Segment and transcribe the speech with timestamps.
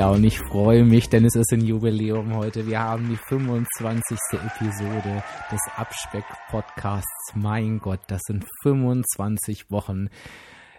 [0.00, 2.66] Ja, und ich freue mich, denn es ist ein Jubiläum heute.
[2.66, 4.16] Wir haben die 25.
[4.32, 7.34] Episode des Abspeck-Podcasts.
[7.34, 10.08] Mein Gott, das sind 25 Wochen.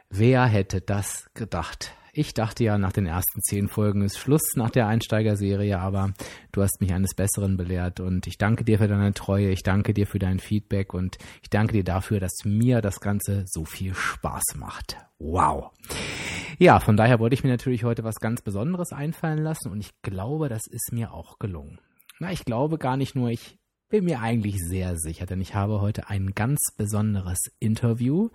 [0.09, 1.93] Wer hätte das gedacht?
[2.13, 6.13] Ich dachte ja, nach den ersten zehn Folgen ist Schluss nach der Einsteigerserie, aber
[6.51, 9.93] du hast mich eines Besseren belehrt und ich danke dir für deine Treue, ich danke
[9.93, 13.93] dir für dein Feedback und ich danke dir dafür, dass mir das Ganze so viel
[13.93, 14.97] Spaß macht.
[15.19, 15.71] Wow.
[16.59, 19.91] Ja, von daher wollte ich mir natürlich heute was ganz Besonderes einfallen lassen und ich
[20.01, 21.79] glaube, das ist mir auch gelungen.
[22.19, 23.57] Na, ich glaube gar nicht nur, ich
[23.91, 28.29] bin mir eigentlich sehr sicher, denn ich habe heute ein ganz besonderes Interview.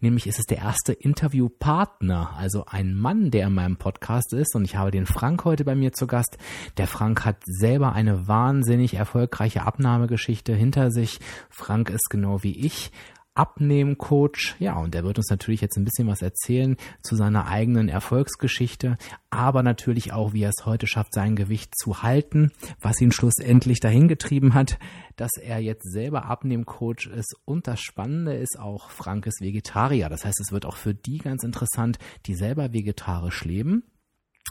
[0.00, 4.54] Nämlich ist es der erste Interviewpartner, also ein Mann, der in meinem Podcast ist.
[4.54, 6.36] Und ich habe den Frank heute bei mir zu Gast.
[6.76, 11.18] Der Frank hat selber eine wahnsinnig erfolgreiche Abnahmegeschichte hinter sich.
[11.48, 12.92] Frank ist genau wie ich
[13.34, 14.56] Abnehmcoach.
[14.58, 18.98] Ja, und der wird uns natürlich jetzt ein bisschen was erzählen zu seiner eigenen Erfolgsgeschichte,
[19.30, 23.80] aber natürlich auch, wie er es heute schafft, sein Gewicht zu halten, was ihn schlussendlich
[23.80, 24.78] dahin getrieben hat,
[25.16, 27.36] dass er jetzt selber Abnehmcoach ist.
[27.44, 30.08] Und das Spannende ist auch, Frank ist Vegetarier.
[30.08, 33.84] Das heißt, es wird auch für die ganz interessant, die selber vegetarisch leben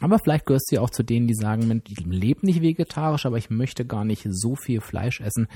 [0.01, 3.37] aber vielleicht gehörst du ja auch zu denen, die sagen, ich lebe nicht vegetarisch, aber
[3.37, 5.47] ich möchte gar nicht so viel Fleisch essen.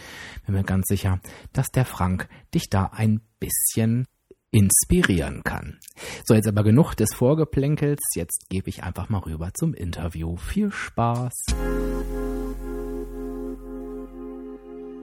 [0.45, 1.19] Bin mir ganz sicher,
[1.53, 4.07] dass der Frank dich da ein bisschen
[4.51, 5.79] inspirieren kann.
[6.25, 7.99] So, jetzt aber genug des Vorgeplänkels.
[8.15, 10.37] Jetzt gebe ich einfach mal rüber zum Interview.
[10.37, 11.33] Viel Spaß!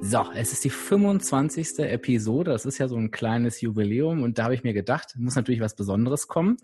[0.03, 1.79] So, es ist die 25.
[1.81, 2.51] Episode.
[2.51, 5.61] Das ist ja so ein kleines Jubiläum und da habe ich mir gedacht, muss natürlich
[5.61, 6.57] was Besonderes kommen.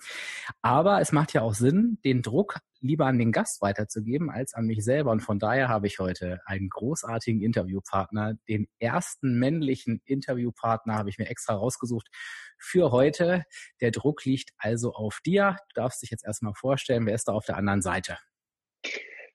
[0.63, 4.67] Aber es macht ja auch Sinn, den Druck lieber an den Gast weiterzugeben als an
[4.67, 5.13] mich selber.
[5.13, 8.35] Und von daher habe ich heute einen großartigen Interviewpartner.
[8.49, 12.09] Den ersten männlichen Interviewpartner habe ich mir extra rausgesucht
[12.59, 13.45] für heute.
[13.81, 15.57] Der Druck liegt also auf dir.
[15.75, 18.17] Du darfst dich jetzt erstmal vorstellen, wer ist da auf der anderen Seite?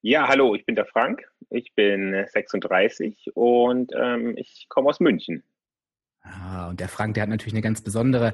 [0.03, 1.23] Ja, hallo, ich bin der Frank.
[1.51, 5.43] Ich bin 36 und ähm, ich komme aus München.
[6.23, 8.33] Ah, und der Frank, der hat natürlich eine ganz besondere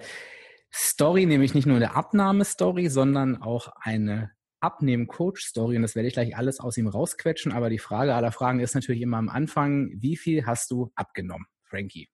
[0.73, 5.75] Story, nämlich nicht nur eine Abnahmestory, sondern auch eine Abnehmen-Coach-Story.
[5.75, 7.51] Und das werde ich gleich alles aus ihm rausquetschen.
[7.51, 11.47] Aber die Frage aller Fragen ist natürlich immer am Anfang, wie viel hast du abgenommen,
[11.65, 12.07] Frankie?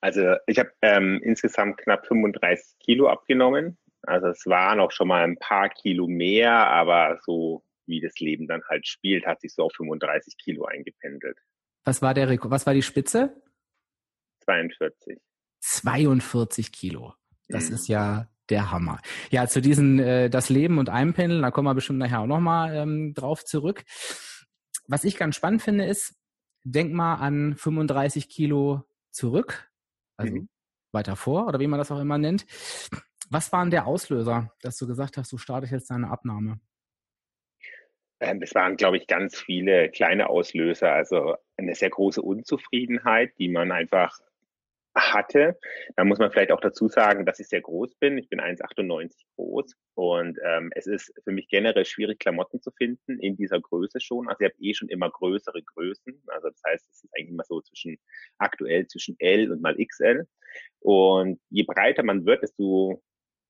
[0.00, 3.78] Also ich habe ähm, insgesamt knapp 35 Kilo abgenommen.
[4.02, 8.46] Also es waren auch schon mal ein paar Kilo mehr, aber so wie das Leben
[8.46, 11.38] dann halt spielt, hat sich so auf 35 Kilo eingependelt.
[11.84, 13.42] Was war der was war die Spitze?
[14.44, 15.18] 42.
[15.60, 17.14] 42 Kilo.
[17.48, 17.74] Das mhm.
[17.74, 19.00] ist ja der Hammer.
[19.30, 22.74] Ja, zu diesen äh, das Leben und Einpendeln, da kommen wir bestimmt nachher auch nochmal
[22.74, 23.84] ähm, drauf zurück.
[24.86, 26.14] Was ich ganz spannend finde, ist,
[26.64, 29.70] denk mal an 35 Kilo zurück,
[30.16, 30.48] also mhm.
[30.92, 32.46] weiter vor oder wie man das auch immer nennt.
[33.30, 36.60] Was war denn der Auslöser, dass du gesagt hast, du startest jetzt deine Abnahme?
[38.20, 40.92] Ähm, es waren, glaube ich, ganz viele kleine Auslöser.
[40.92, 44.18] Also eine sehr große Unzufriedenheit, die man einfach
[44.94, 45.58] hatte.
[45.96, 48.18] Da muss man vielleicht auch dazu sagen, dass ich sehr groß bin.
[48.18, 53.18] Ich bin 1,98 groß und ähm, es ist für mich generell schwierig, Klamotten zu finden
[53.20, 54.28] in dieser Größe schon.
[54.28, 56.22] Also ich habe eh schon immer größere Größen.
[56.28, 57.98] Also das heißt, es ist eigentlich immer so zwischen
[58.38, 60.26] aktuell zwischen L und mal XL.
[60.80, 63.02] Und je breiter man wird, desto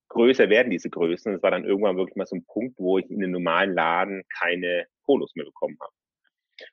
[0.08, 1.34] größer werden diese Größen.
[1.34, 4.24] Es war dann irgendwann wirklich mal so ein Punkt, wo ich in den normalen Laden
[4.38, 5.92] keine Polos mehr bekommen habe.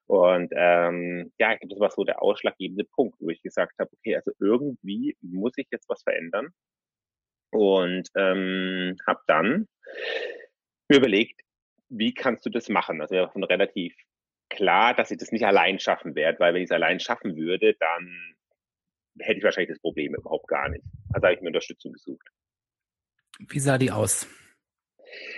[0.08, 3.90] Und ähm, ja, ich glaube, das war so der ausschlaggebende Punkt, wo ich gesagt habe,
[3.94, 6.50] okay, also irgendwie muss ich jetzt was verändern.
[7.52, 9.68] Und ähm, habe dann
[10.90, 11.42] mir überlegt,
[11.90, 13.02] wie kannst du das machen?
[13.02, 13.96] Also ja, von relativ
[14.50, 17.76] klar, dass ich das nicht allein schaffen werde, weil wenn ich es allein schaffen würde,
[17.80, 18.36] dann
[19.20, 20.84] hätte ich wahrscheinlich das Problem überhaupt gar nicht.
[21.14, 22.28] Also habe ich mir Unterstützung gesucht.
[23.40, 24.28] Wie sah die aus?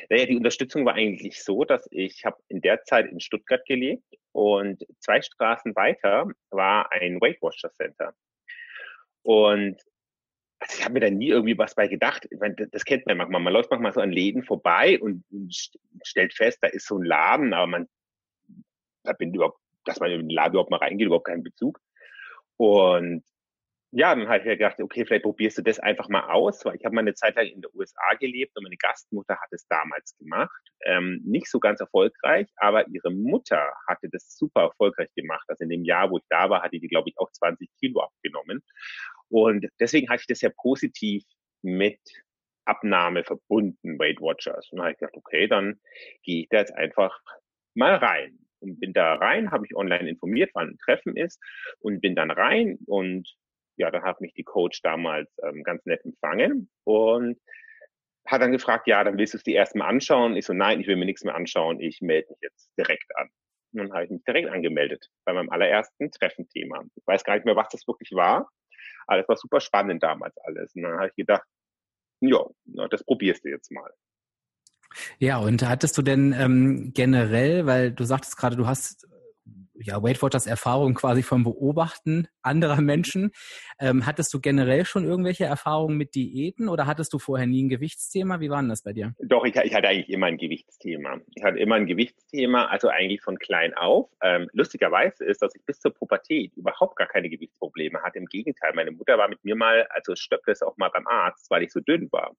[0.10, 4.06] Naja, die Unterstützung war eigentlich so, dass ich habe in der Zeit in Stuttgart gelebt
[4.32, 8.14] und zwei Straßen weiter war ein Weight Watcher Center.
[9.24, 9.82] Und
[10.60, 12.28] also ich habe mir da nie irgendwie was bei gedacht.
[12.32, 13.42] Ich meine, das kennt man manchmal.
[13.42, 15.24] Man läuft manchmal so an Läden vorbei und
[16.04, 17.88] stellt fest, da ist so ein Laden, aber man
[19.04, 21.80] da bin überhaupt, dass man in den Laden überhaupt mal reingeht, überhaupt keinen Bezug.
[22.58, 23.24] Und
[23.92, 26.76] ja, dann habe ich ja gedacht, okay, vielleicht probierst du das einfach mal aus, weil
[26.76, 29.66] ich habe mal eine Zeit lang in der USA gelebt und meine Gastmutter hat es
[29.68, 30.62] damals gemacht.
[30.84, 35.46] Ähm, nicht so ganz erfolgreich, aber ihre Mutter hatte das super erfolgreich gemacht.
[35.48, 38.02] Also in dem Jahr, wo ich da war, hatte die, glaube ich, auch 20 Kilo
[38.02, 38.62] abgenommen.
[39.30, 41.24] Und deswegen hatte ich das ja positiv
[41.62, 42.00] mit
[42.66, 44.70] Abnahme verbunden, Weight Watchers.
[44.72, 45.80] Und dann habe ich gedacht, okay, dann
[46.24, 47.18] gehe ich da jetzt einfach
[47.74, 48.38] mal rein.
[48.60, 51.40] Und bin da rein, habe mich online informiert, wann ein Treffen ist
[51.80, 53.30] und bin dann rein und
[53.78, 57.40] ja, da hat mich die Coach damals ähm, ganz nett empfangen und
[58.26, 60.36] hat dann gefragt, ja, dann willst du es dir erstmal anschauen?
[60.36, 63.30] Ich so, nein, ich will mir nichts mehr anschauen, ich melde mich jetzt direkt an.
[63.74, 66.84] Und dann habe ich mich direkt angemeldet bei meinem allerersten Treffenthema.
[66.96, 68.50] Ich weiß gar nicht mehr, was das wirklich war,
[69.08, 70.76] aber es war super spannend damals alles.
[70.76, 71.44] Und dann habe ich gedacht,
[72.20, 72.44] ja,
[72.90, 73.92] das probierst du jetzt mal.
[75.20, 79.08] Ja, und hattest du denn ähm, generell, weil du sagtest gerade, du hast
[79.82, 83.32] ja, Weight Watchers Erfahrung quasi vom Beobachten anderer Menschen.
[83.80, 87.70] Ähm, hattest du generell schon irgendwelche Erfahrungen mit Diäten oder hattest du vorher nie ein
[87.70, 88.40] Gewichtsthema?
[88.40, 89.14] Wie war denn das bei dir?
[89.20, 91.20] Doch, ich, ich hatte eigentlich immer ein Gewichtsthema.
[91.36, 94.10] Ich hatte immer ein Gewichtsthema, also eigentlich von klein auf.
[94.22, 98.18] Ähm, lustigerweise ist, dass ich bis zur Pubertät überhaupt gar keine Gewichtsprobleme hatte.
[98.18, 101.50] Im Gegenteil, meine Mutter war mit mir mal, also stöppte es auch mal beim Arzt,
[101.50, 102.34] weil ich so dünn war.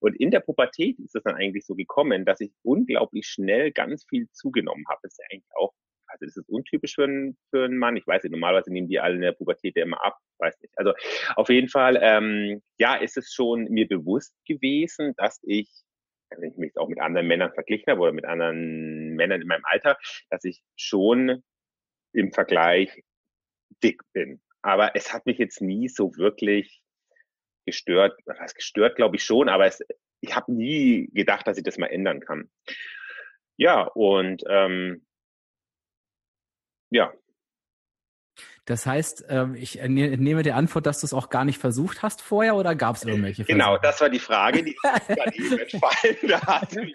[0.00, 4.04] Und in der Pubertät ist es dann eigentlich so gekommen, dass ich unglaublich schnell ganz
[4.08, 5.00] viel zugenommen habe.
[5.02, 5.72] Das ist ja eigentlich auch
[6.12, 7.96] also das ist untypisch für einen, für einen Mann.
[7.96, 10.76] Ich weiß nicht, normalerweise nehmen die alle in der Pubertät ja immer ab, weiß nicht.
[10.76, 10.92] Also
[11.36, 15.70] auf jeden Fall, ähm, ja, ist es schon mir bewusst gewesen, dass ich,
[16.30, 19.64] wenn ich mich auch mit anderen Männern verglichen habe oder mit anderen Männern in meinem
[19.64, 19.98] Alter,
[20.30, 21.42] dass ich schon
[22.12, 23.02] im Vergleich
[23.82, 24.40] dick bin.
[24.60, 26.82] Aber es hat mich jetzt nie so wirklich
[27.66, 28.18] gestört.
[28.26, 29.82] Was gestört, glaube ich schon, aber es,
[30.20, 32.50] ich habe nie gedacht, dass ich das mal ändern kann.
[33.56, 35.04] Ja, und ähm,
[36.92, 37.12] ja.
[38.64, 42.22] Das heißt, ähm, ich nehme die Antwort, dass du es auch gar nicht versucht hast
[42.22, 43.58] vorher oder gab es irgendwelche Versuche?
[43.58, 46.16] Genau, das war die Frage, die gerade eben entfallen.
[46.28, 46.94] Da hatte mich.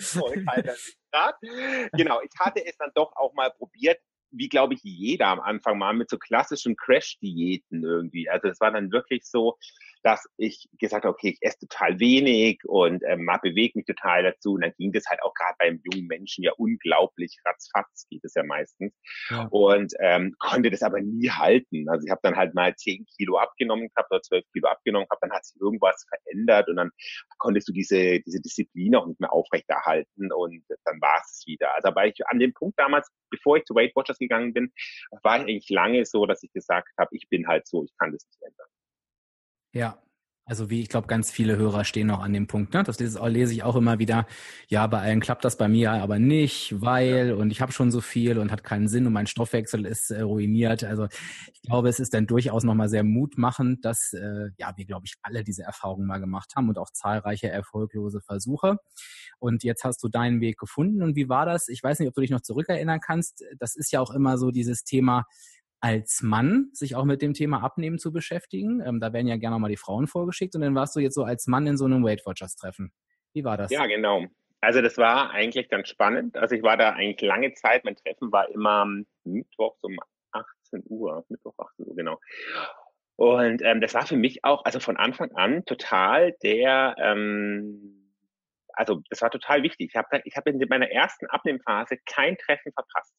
[1.92, 4.00] Genau, ich hatte es dann doch auch mal probiert,
[4.32, 8.30] wie glaube ich jeder am Anfang mal mit so klassischen Crash-Diäten irgendwie.
[8.30, 9.58] Also es war dann wirklich so,
[10.04, 14.24] dass ich gesagt habe, okay, ich esse total wenig und ähm, man bewegt mich total
[14.24, 14.54] dazu.
[14.54, 18.34] Und dann ging das halt auch gerade beim jungen Menschen ja unglaublich ratzfatz, geht es
[18.36, 18.94] ja meistens.
[19.30, 19.48] Ja.
[19.52, 21.90] Und ähm, konnte das aber nie halten.
[21.90, 25.24] Also ich habe dann halt mal zehn Kilo abgenommen gehabt oder zwölf Kilo abgenommen gehabt,
[25.24, 26.92] dann hat sich irgendwas verändert und dann
[27.40, 31.74] konntest du diese, diese Disziplin auch nicht mehr aufrechterhalten und dann war es wieder.
[31.76, 34.72] Also war ich an dem Punkt damals, bevor ich zu Weight Watchers gegangen bin,
[35.24, 38.12] war ich eigentlich lange so, dass ich gesagt habe, ich bin halt so, ich kann
[38.12, 38.68] das nicht ändern.
[39.74, 40.02] Ja,
[40.48, 42.74] also wie ich glaube, ganz viele Hörer stehen noch an dem Punkt.
[42.74, 42.82] Ne?
[42.84, 44.26] Das lese, lese ich auch immer wieder.
[44.70, 48.00] Ja, bei allen klappt das bei mir aber nicht, weil und ich habe schon so
[48.00, 50.86] viel und hat keinen Sinn und mein Stoffwechsel ist äh, ruiniert.
[50.86, 51.08] Also
[51.54, 55.16] ich glaube, es ist dann durchaus nochmal sehr mutmachend, dass äh, ja wir glaube ich
[55.22, 58.78] alle diese Erfahrungen mal gemacht haben und auch zahlreiche erfolglose Versuche.
[59.40, 61.04] Und jetzt hast du deinen Weg gefunden.
[61.04, 61.68] Und wie war das?
[61.68, 63.44] Ich weiß nicht, ob du dich noch zurückerinnern kannst.
[63.60, 65.26] Das ist ja auch immer so dieses Thema
[65.80, 68.82] als Mann sich auch mit dem Thema Abnehmen zu beschäftigen.
[68.86, 71.24] Ähm, da werden ja gerne mal die Frauen vorgeschickt und dann warst du jetzt so
[71.24, 72.92] als Mann in so einem Weight Watchers Treffen.
[73.34, 73.72] Wie war das?
[73.72, 74.26] Ja, genau.
[74.60, 76.36] Also das war eigentlich ganz spannend.
[76.36, 77.86] Also ich war da eigentlich lange Zeit.
[77.86, 78.88] Mein Treffen war immer
[79.24, 79.98] Mittwoch um
[80.32, 81.24] 18 Uhr.
[81.30, 82.20] Mittwoch 18 Uhr, genau.
[83.16, 88.14] Und ähm, das war für mich auch, also von Anfang an total der, ähm,
[88.74, 89.90] also das war total wichtig.
[89.92, 93.14] Ich habe ich hab in meiner ersten Abnehmphase kein Treffen verpasst.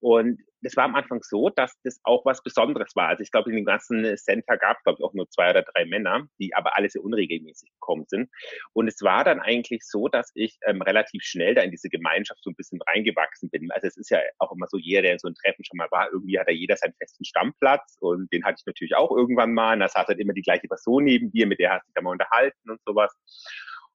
[0.00, 3.08] Und das war am Anfang so, dass das auch was Besonderes war.
[3.08, 5.62] Also ich glaube, in dem ganzen Center gab es, glaube ich, auch nur zwei oder
[5.62, 8.30] drei Männer, die aber alle sehr unregelmäßig gekommen sind.
[8.72, 12.42] Und es war dann eigentlich so, dass ich ähm, relativ schnell da in diese Gemeinschaft
[12.42, 13.70] so ein bisschen reingewachsen bin.
[13.70, 15.88] Also es ist ja auch immer so, jeder, der in so einem Treffen schon mal
[15.90, 19.52] war, irgendwie hat da jeder seinen festen Stammplatz und den hatte ich natürlich auch irgendwann
[19.52, 19.74] mal.
[19.74, 21.94] Und da saß halt immer die gleiche Person neben dir, mit der hast du dich
[21.94, 23.14] da mal unterhalten und sowas.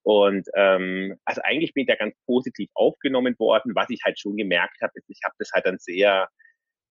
[0.04, 3.76] Und ähm, also eigentlich bin ich da ganz positiv aufgenommen worden.
[3.76, 6.28] Was ich halt schon gemerkt habe, ist, ich habe das halt dann sehr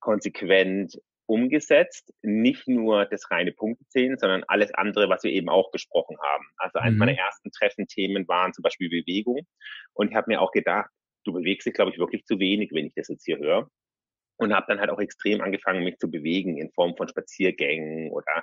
[0.01, 2.13] konsequent umgesetzt.
[2.23, 6.45] Nicht nur das reine Punktezählen, sondern alles andere, was wir eben auch besprochen haben.
[6.57, 6.99] Also eines mhm.
[6.99, 9.47] meiner ersten Treffenthemen waren zum Beispiel Bewegung.
[9.93, 10.91] Und ich habe mir auch gedacht,
[11.25, 13.69] du bewegst dich, glaube ich, wirklich zu wenig, wenn ich das jetzt hier höre.
[14.39, 18.43] Und habe dann halt auch extrem angefangen, mich zu bewegen in Form von Spaziergängen oder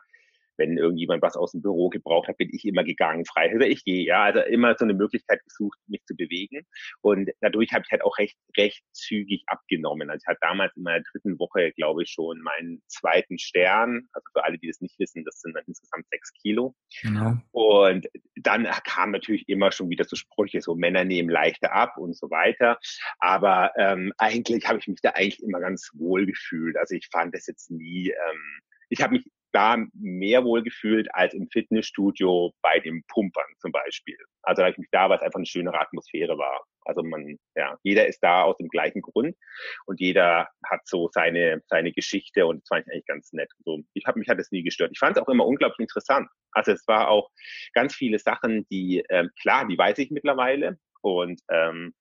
[0.57, 3.51] wenn irgendjemand was aus dem Büro gebraucht hat, bin ich immer gegangen, frei.
[3.51, 6.65] Also ich gehe, ja, also immer so eine Möglichkeit gesucht, mich zu bewegen.
[7.01, 10.09] Und dadurch habe ich halt auch recht, recht zügig abgenommen.
[10.09, 14.07] Also ich hatte damals in meiner dritten Woche, glaube ich, schon meinen zweiten Stern.
[14.13, 16.75] Also für alle, die das nicht wissen, das sind dann insgesamt sechs Kilo.
[17.01, 17.37] Genau.
[17.51, 22.15] Und dann kam natürlich immer schon wieder so Sprüche, so Männer nehmen leichter ab und
[22.15, 22.79] so weiter.
[23.19, 26.77] Aber ähm, eigentlich habe ich mich da eigentlich immer ganz wohl gefühlt.
[26.77, 28.59] Also ich fand das jetzt nie, ähm,
[28.89, 34.17] ich habe mich da mehr wohlgefühlt als im Fitnessstudio bei den Pumpern zum Beispiel.
[34.43, 36.63] Also da ich mich da, weil es einfach eine schönere Atmosphäre war.
[36.85, 39.35] Also man, ja, jeder ist da aus dem gleichen Grund
[39.85, 43.51] und jeder hat so seine seine Geschichte und das fand ich eigentlich ganz nett.
[43.65, 44.91] So, ich habe mich hat es nie gestört.
[44.93, 46.29] Ich fand es auch immer unglaublich interessant.
[46.51, 47.29] Also es war auch
[47.73, 51.93] ganz viele Sachen, die ähm, klar, die weiß ich mittlerweile und ähm,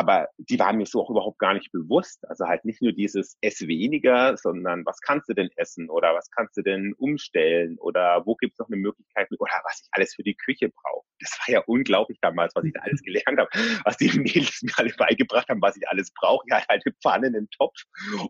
[0.00, 2.26] aber die waren mir so auch überhaupt gar nicht bewusst.
[2.26, 6.30] Also halt nicht nur dieses Ess weniger, sondern was kannst du denn essen oder was
[6.30, 10.14] kannst du denn umstellen oder wo gibt es noch eine Möglichkeit oder was ich alles
[10.14, 11.06] für die Küche brauche.
[11.20, 13.48] Das war ja unglaublich damals, was ich da alles gelernt habe,
[13.84, 16.44] was die Mädels mir alle beigebracht haben, was ich alles brauche.
[16.48, 17.76] Ja, halt eine Pfanne, einen Topf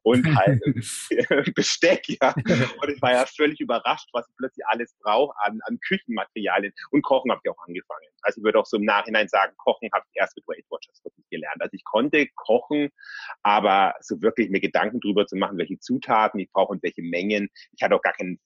[0.02, 0.60] und halt
[1.54, 2.34] Besteck, ja.
[2.82, 6.72] Und ich war ja völlig überrascht, was ich plötzlich alles brauche an, an Küchenmaterialien.
[6.90, 8.06] Und Kochen habe ich auch angefangen.
[8.22, 11.02] Also ich würde auch so im Nachhinein sagen, Kochen habe ich erst mit Weight Watchers
[11.04, 11.60] wirklich gelernt.
[11.60, 12.90] Also ich konnte kochen,
[13.42, 17.48] aber so wirklich mir Gedanken drüber zu machen, welche Zutaten ich brauche und welche Mengen.
[17.72, 18.38] Ich hatte auch gar kein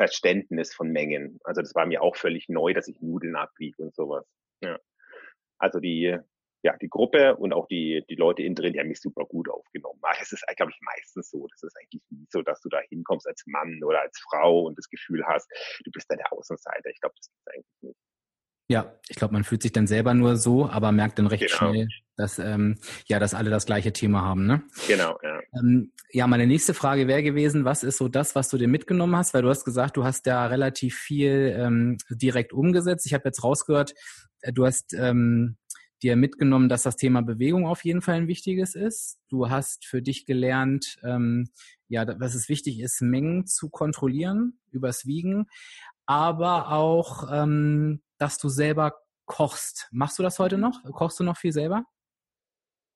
[0.00, 1.38] Verständnis von Mengen.
[1.44, 4.24] Also das war mir auch völlig neu, dass ich Nudeln abwiege und sowas.
[4.62, 4.78] Ja.
[5.58, 6.16] Also die,
[6.62, 9.50] ja, die Gruppe und auch die, die Leute innen drin, die haben mich super gut
[9.50, 9.98] aufgenommen.
[10.00, 11.46] Aber es ist, glaube ich, meistens so.
[11.48, 14.78] Das ist eigentlich nie so, dass du da hinkommst als Mann oder als Frau und
[14.78, 15.50] das Gefühl hast,
[15.84, 16.88] du bist da der Außenseiter.
[16.88, 17.98] Ich glaube, das ist eigentlich nicht.
[18.70, 21.72] Ja, ich glaube, man fühlt sich dann selber nur so, aber merkt dann recht genau.
[21.72, 24.62] schnell, dass ähm, ja, dass alle das gleiche Thema haben, ne?
[24.86, 25.40] Genau, ja.
[25.58, 29.16] Ähm, ja, meine nächste Frage wäre gewesen, was ist so das, was du dir mitgenommen
[29.16, 29.34] hast?
[29.34, 33.06] Weil du hast gesagt, du hast da relativ viel ähm, direkt umgesetzt.
[33.06, 33.92] Ich habe jetzt rausgehört,
[34.42, 35.56] äh, du hast ähm,
[36.00, 39.18] dir mitgenommen, dass das Thema Bewegung auf jeden Fall ein wichtiges ist.
[39.30, 41.48] Du hast für dich gelernt, ähm,
[41.88, 45.46] ja, dass es wichtig ist, Mengen zu kontrollieren übers Wiegen,
[46.06, 49.88] aber auch ähm, dass du selber kochst.
[49.92, 50.82] Machst du das heute noch?
[50.92, 51.84] Kochst du noch viel selber?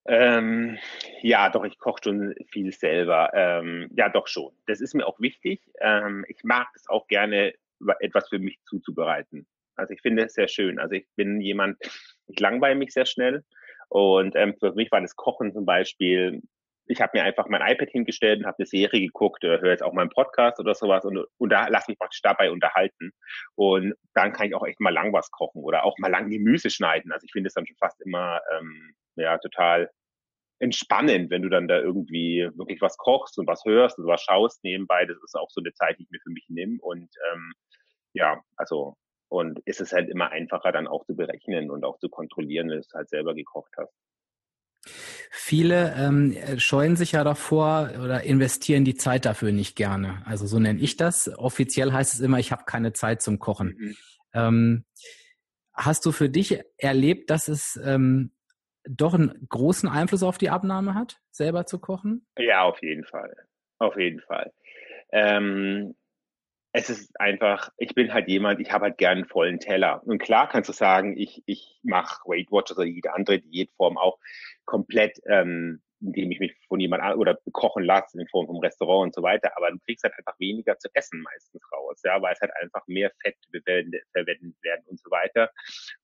[0.07, 0.79] Ähm,
[1.23, 3.31] ja, doch, ich koche schon viel selber.
[3.33, 4.53] Ähm, ja, doch schon.
[4.67, 5.63] Das ist mir auch wichtig.
[5.81, 7.55] Ähm, ich mag es auch gerne,
[8.01, 9.47] etwas für mich zuzubereiten.
[9.77, 10.79] Also ich finde es sehr schön.
[10.79, 11.79] Also ich bin jemand,
[12.27, 13.45] ich langweile mich sehr schnell.
[13.89, 16.43] Und ähm, für mich war das Kochen zum Beispiel
[16.87, 19.83] ich habe mir einfach mein iPad hingestellt und habe eine Serie geguckt oder höre jetzt
[19.83, 23.13] auch mal einen Podcast oder sowas und, und da lass mich praktisch dabei unterhalten.
[23.55, 26.71] Und dann kann ich auch echt mal lang was kochen oder auch mal lang Gemüse
[26.71, 27.13] schneiden.
[27.13, 29.91] Also ich finde es dann schon fast immer ähm, ja total
[30.59, 34.63] entspannend, wenn du dann da irgendwie wirklich was kochst und was hörst und was schaust
[34.63, 35.05] nebenbei.
[35.05, 36.79] Das ist auch so eine Zeit, die ich mir für mich nehme.
[36.81, 37.53] Und ähm,
[38.13, 38.97] ja, also
[39.29, 42.77] und ist es halt immer einfacher dann auch zu berechnen und auch zu kontrollieren, wenn
[42.77, 43.93] du es halt selber gekocht hast.
[45.31, 50.23] Viele ähm, scheuen sich ja davor oder investieren die Zeit dafür nicht gerne.
[50.27, 51.29] Also so nenne ich das.
[51.39, 53.77] Offiziell heißt es immer, ich habe keine Zeit zum Kochen.
[53.79, 53.97] Mhm.
[54.33, 54.85] Ähm,
[55.73, 58.33] hast du für dich erlebt, dass es ähm,
[58.89, 62.27] doch einen großen Einfluss auf die Abnahme hat, selber zu kochen?
[62.39, 63.35] Ja, auf jeden Fall.
[63.79, 64.53] Auf jeden Fall.
[65.11, 65.95] Ähm,
[66.77, 70.03] es ist einfach, ich bin halt jemand, ich habe halt gern einen vollen Teller.
[70.05, 74.19] Und klar kannst du sagen, ich, ich mache Weight Watchers oder jede andere Diätform auch
[74.65, 79.05] komplett, ähm, indem ich mich von jemand an oder kochen lasse in Form vom Restaurant
[79.07, 79.57] und so weiter.
[79.57, 82.85] Aber du kriegst halt einfach weniger zu essen meistens raus, ja, weil es halt einfach
[82.89, 85.53] mehr Fett verwendet werden und so weiter.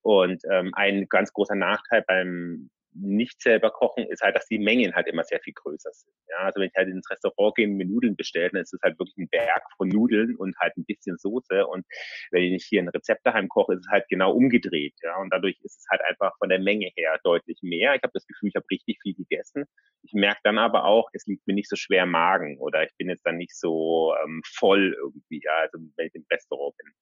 [0.02, 4.94] Und ähm, ein ganz großer Nachteil beim nicht selber kochen, ist halt, dass die Mengen
[4.94, 6.12] halt immer sehr viel größer sind.
[6.28, 8.80] Ja, also wenn ich halt ins Restaurant gehe und mir Nudeln bestelle, dann ist es
[8.82, 11.66] halt wirklich ein Berg von Nudeln und halt ein bisschen Soße.
[11.66, 11.86] Und
[12.30, 14.94] wenn ich hier ein Rezept daheim koche, ist es halt genau umgedreht.
[15.02, 17.94] Ja, und dadurch ist es halt einfach von der Menge her deutlich mehr.
[17.94, 19.64] Ich habe das Gefühl, ich habe richtig viel gegessen.
[20.02, 22.90] Ich merke dann aber auch, es liegt mir nicht so schwer im Magen oder ich
[22.96, 26.92] bin jetzt dann nicht so ähm, voll irgendwie, ja, also wenn ich im Restaurant bin.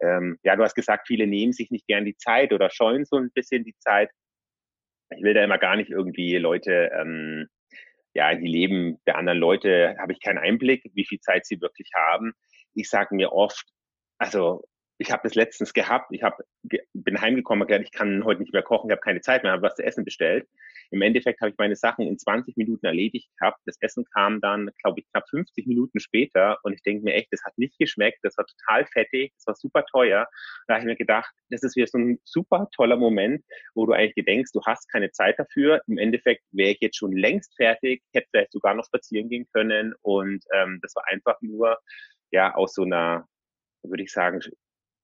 [0.00, 3.16] Ähm, ja, du hast gesagt, viele nehmen sich nicht gern die Zeit oder scheuen so
[3.16, 4.10] ein bisschen die Zeit
[5.10, 7.48] ich will da immer gar nicht irgendwie Leute, ähm,
[8.14, 11.90] ja, die Leben der anderen Leute habe ich keinen Einblick, wie viel Zeit sie wirklich
[11.94, 12.32] haben.
[12.74, 13.66] Ich sage mir oft,
[14.18, 14.64] also
[14.98, 18.52] ich habe das letztens gehabt, ich hab, bin heimgekommen und gesagt, ich kann heute nicht
[18.52, 20.48] mehr kochen, ich habe keine Zeit mehr, habe was zu essen bestellt.
[20.90, 23.60] Im Endeffekt habe ich meine Sachen in 20 Minuten erledigt gehabt.
[23.66, 27.28] Das Essen kam dann, glaube ich, knapp 50 Minuten später und ich denke mir echt,
[27.32, 30.28] das hat nicht geschmeckt, das war total fettig, das war super teuer.
[30.66, 33.92] Da habe ich mir gedacht, das ist wieder so ein super toller Moment, wo du
[33.92, 35.82] eigentlich denkst, du hast keine Zeit dafür.
[35.86, 39.94] Im Endeffekt wäre ich jetzt schon längst fertig, hätte vielleicht sogar noch spazieren gehen können
[40.02, 41.78] und ähm, das war einfach nur
[42.30, 43.26] ja aus so einer,
[43.82, 44.40] würde ich sagen,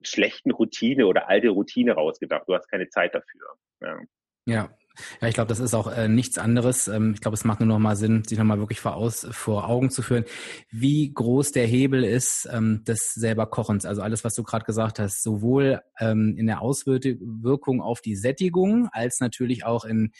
[0.07, 2.47] schlechten Routine oder alte Routine rausgedacht.
[2.47, 3.47] Du hast keine Zeit dafür.
[3.81, 3.99] Ja.
[4.45, 4.77] Ja,
[5.21, 6.87] Ja, ich glaube, das ist auch äh, nichts anderes.
[6.87, 9.27] Ähm, ich glaube, es macht nur noch mal Sinn, sich noch mal wirklich vor, aus,
[9.31, 10.25] vor Augen zu führen,
[10.69, 13.85] wie groß der Hebel ist ähm, des selber Kochens.
[13.85, 18.87] Also alles, was du gerade gesagt hast, sowohl ähm, in der Auswirkung auf die Sättigung
[18.91, 20.11] als natürlich auch in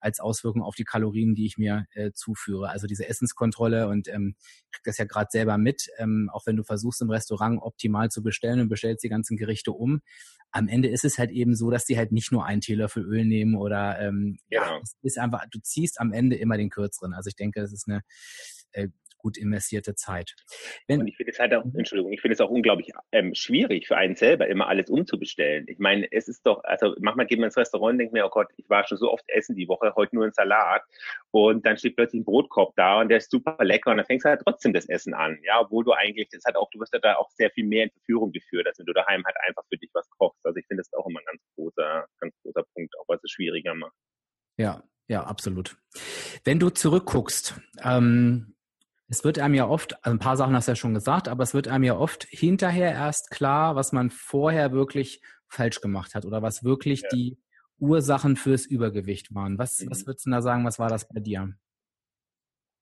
[0.00, 2.70] als Auswirkung auf die Kalorien, die ich mir äh, zuführe.
[2.70, 6.56] Also diese Essenskontrolle und ähm, ich krieg das ja gerade selber mit, ähm, auch wenn
[6.56, 10.00] du versuchst im Restaurant optimal zu bestellen und bestellst die ganzen Gerichte um.
[10.50, 13.24] Am Ende ist es halt eben so, dass die halt nicht nur einen Teelöffel Öl
[13.24, 14.80] nehmen oder ähm, ja, genau.
[14.82, 17.14] es ist einfach, du ziehst am Ende immer den kürzeren.
[17.14, 18.02] Also ich denke, das ist eine
[18.72, 18.88] äh,
[19.22, 20.34] gut investierte Zeit.
[20.86, 21.78] Wenn, und ich finde es halt auch, mhm.
[21.78, 25.64] Entschuldigung, ich finde es auch unglaublich ähm, schwierig für einen selber, immer alles umzubestellen.
[25.68, 28.30] Ich meine, es ist doch, also manchmal geht man ins Restaurant und denkt mir, oh
[28.30, 30.82] Gott, ich war schon so oft essen die Woche, heute nur ein Salat
[31.30, 34.26] und dann steht plötzlich ein Brotkorb da und der ist super lecker und dann fängst
[34.26, 36.92] du halt trotzdem das Essen an, ja, obwohl du eigentlich, das hat auch, du wirst
[36.92, 39.62] ja da auch sehr viel mehr in Verführung geführt, als wenn du daheim halt einfach
[39.68, 40.44] für dich was kochst.
[40.44, 43.30] Also ich finde das auch immer ein ganz großer, ganz großer Punkt, auch was es
[43.30, 43.94] schwieriger macht.
[44.56, 45.76] Ja, ja, absolut.
[46.44, 48.54] Wenn du zurückguckst, ähm,
[49.08, 51.42] es wird einem ja oft, also ein paar Sachen hast du ja schon gesagt, aber
[51.42, 56.24] es wird einem ja oft hinterher erst klar, was man vorher wirklich falsch gemacht hat
[56.24, 57.08] oder was wirklich ja.
[57.12, 57.38] die
[57.78, 59.58] Ursachen fürs Übergewicht waren.
[59.58, 59.90] Was, mhm.
[59.90, 61.54] was würdest du da sagen, was war das bei dir?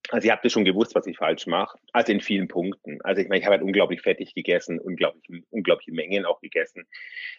[0.09, 1.77] Also ihr habt ja schon gewusst, was ich falsch mache.
[1.93, 2.99] Also in vielen Punkten.
[3.01, 6.85] Also ich meine, ich habe halt unglaublich fettig gegessen, unglaublich, unglaubliche Mengen auch gegessen.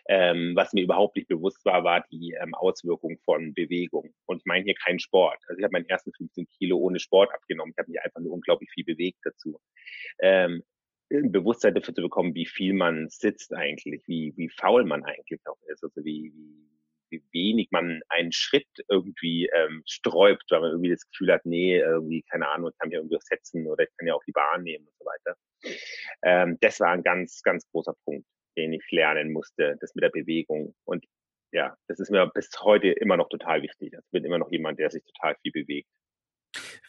[0.09, 4.14] Ähm, was mir überhaupt nicht bewusst war, war die ähm, Auswirkung von Bewegung.
[4.26, 5.38] Und ich meine hier keinen Sport.
[5.49, 7.73] Also ich habe meinen ersten 15 Kilo ohne Sport abgenommen.
[7.73, 9.61] Ich habe mich einfach nur unglaublich viel bewegt dazu.
[10.21, 10.62] Ähm,
[11.11, 15.40] ein Bewusstsein dafür zu bekommen, wie viel man sitzt eigentlich, wie, wie faul man eigentlich
[15.47, 16.72] auch ist, also wie, wie
[17.12, 21.78] wie wenig man einen Schritt irgendwie ähm, sträubt, weil man irgendwie das Gefühl hat, nee,
[21.78, 24.62] irgendwie, keine Ahnung, ich kann mir irgendwie setzen oder ich kann ja auch die Bahn
[24.62, 25.37] nehmen und so weiter.
[26.23, 28.26] Ähm, das war ein ganz, ganz großer Punkt,
[28.57, 30.75] den ich lernen musste, das mit der Bewegung.
[30.85, 31.04] Und
[31.52, 33.95] ja, das ist mir bis heute immer noch total wichtig.
[33.95, 35.88] Also ich bin immer noch jemand, der sich total viel bewegt.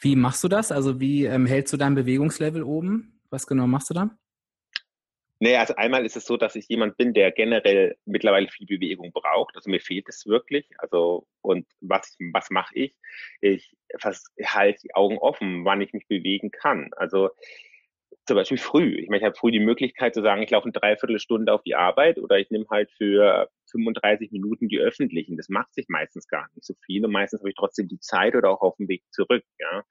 [0.02, 0.72] Wie machst du das?
[0.72, 3.22] Also wie ähm, hältst du dein Bewegungslevel oben?
[3.30, 4.18] Was genau machst du da?
[5.44, 9.12] Nee, also einmal ist es so, dass ich jemand bin, der generell mittlerweile viel Bewegung
[9.12, 9.58] braucht.
[9.58, 10.66] Also mir fehlt es wirklich.
[10.78, 12.96] Also und was was mache ich?
[13.42, 13.76] Ich
[14.42, 16.92] halte die Augen offen, wann ich mich bewegen kann.
[16.96, 17.30] Also
[18.26, 18.96] zum Beispiel früh.
[18.96, 21.76] Ich meine, ich habe früh die Möglichkeit zu sagen, ich laufe eine Dreiviertelstunde auf die
[21.76, 25.36] Arbeit oder ich nehme halt für 35 Minuten die öffentlichen.
[25.36, 28.38] Das macht sich meistens gar nicht so viel und meistens habe ich trotzdem die Zeit
[28.38, 29.44] oder auch auf dem Weg zurück.
[29.60, 29.84] Ja.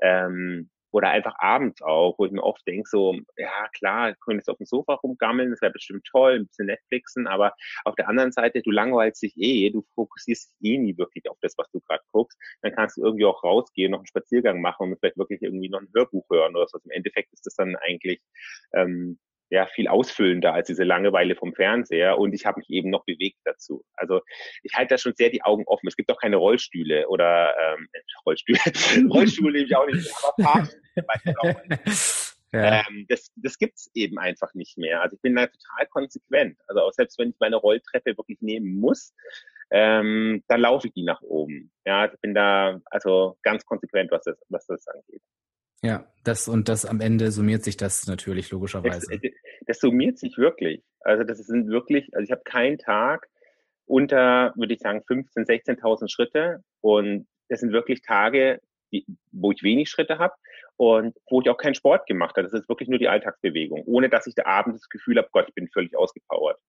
[0.00, 4.38] Ähm, oder einfach abends auch, wo ich mir oft denke, so, ja klar, ich könnte
[4.38, 8.08] jetzt auf dem Sofa rumgammeln, das wäre bestimmt toll, ein bisschen Netflixen, aber auf der
[8.08, 11.70] anderen Seite, du langweilst dich eh, du fokussierst dich eh nie wirklich auf das, was
[11.70, 15.18] du gerade guckst, dann kannst du irgendwie auch rausgehen, noch einen Spaziergang machen und vielleicht
[15.18, 16.76] wirklich irgendwie noch ein Hörbuch hören oder so.
[16.76, 18.20] Also Im Endeffekt ist das dann eigentlich
[18.74, 19.18] ähm,
[19.52, 23.38] ja viel ausfüllender als diese Langeweile vom Fernseher und ich habe mich eben noch bewegt
[23.44, 23.84] dazu.
[23.94, 24.20] Also
[24.62, 25.86] ich halte da schon sehr die Augen offen.
[25.86, 27.86] Es gibt auch keine Rollstühle oder ähm,
[28.26, 28.58] Rollstühle,
[29.10, 30.70] Rollstuhl nehme ich auch nicht, aber
[32.52, 32.82] ja.
[32.88, 35.02] ähm, das, das gibt's eben einfach nicht mehr.
[35.02, 36.58] Also ich bin da total konsequent.
[36.66, 39.12] Also auch selbst wenn ich meine Rolltreppe wirklich nehmen muss,
[39.70, 41.70] ähm, dann laufe ich die nach oben.
[41.84, 45.22] Ja, ich bin da also ganz konsequent, was das, was das angeht.
[45.84, 49.06] Ja, das und das am Ende summiert sich das natürlich logischerweise.
[49.10, 49.32] Das,
[49.66, 50.82] das summiert sich wirklich.
[51.00, 53.28] Also das sind wirklich, also ich habe keinen Tag
[53.86, 58.60] unter, würde ich sagen, 15.000, 16.000 Schritte und das sind wirklich Tage,
[58.92, 60.34] die, wo ich wenig Schritte habe
[60.76, 62.44] und wo ich auch keinen Sport gemacht habe.
[62.44, 65.48] Das ist wirklich nur die Alltagsbewegung, ohne dass ich da abends das Gefühl habe, Gott,
[65.48, 66.60] ich bin völlig ausgepowert.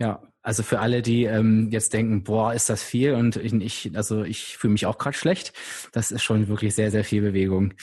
[0.00, 4.22] Ja, also für alle, die ähm, jetzt denken, boah, ist das viel und ich, also
[4.22, 5.52] ich fühle mich auch gerade schlecht.
[5.92, 7.74] Das ist schon wirklich sehr, sehr viel Bewegung,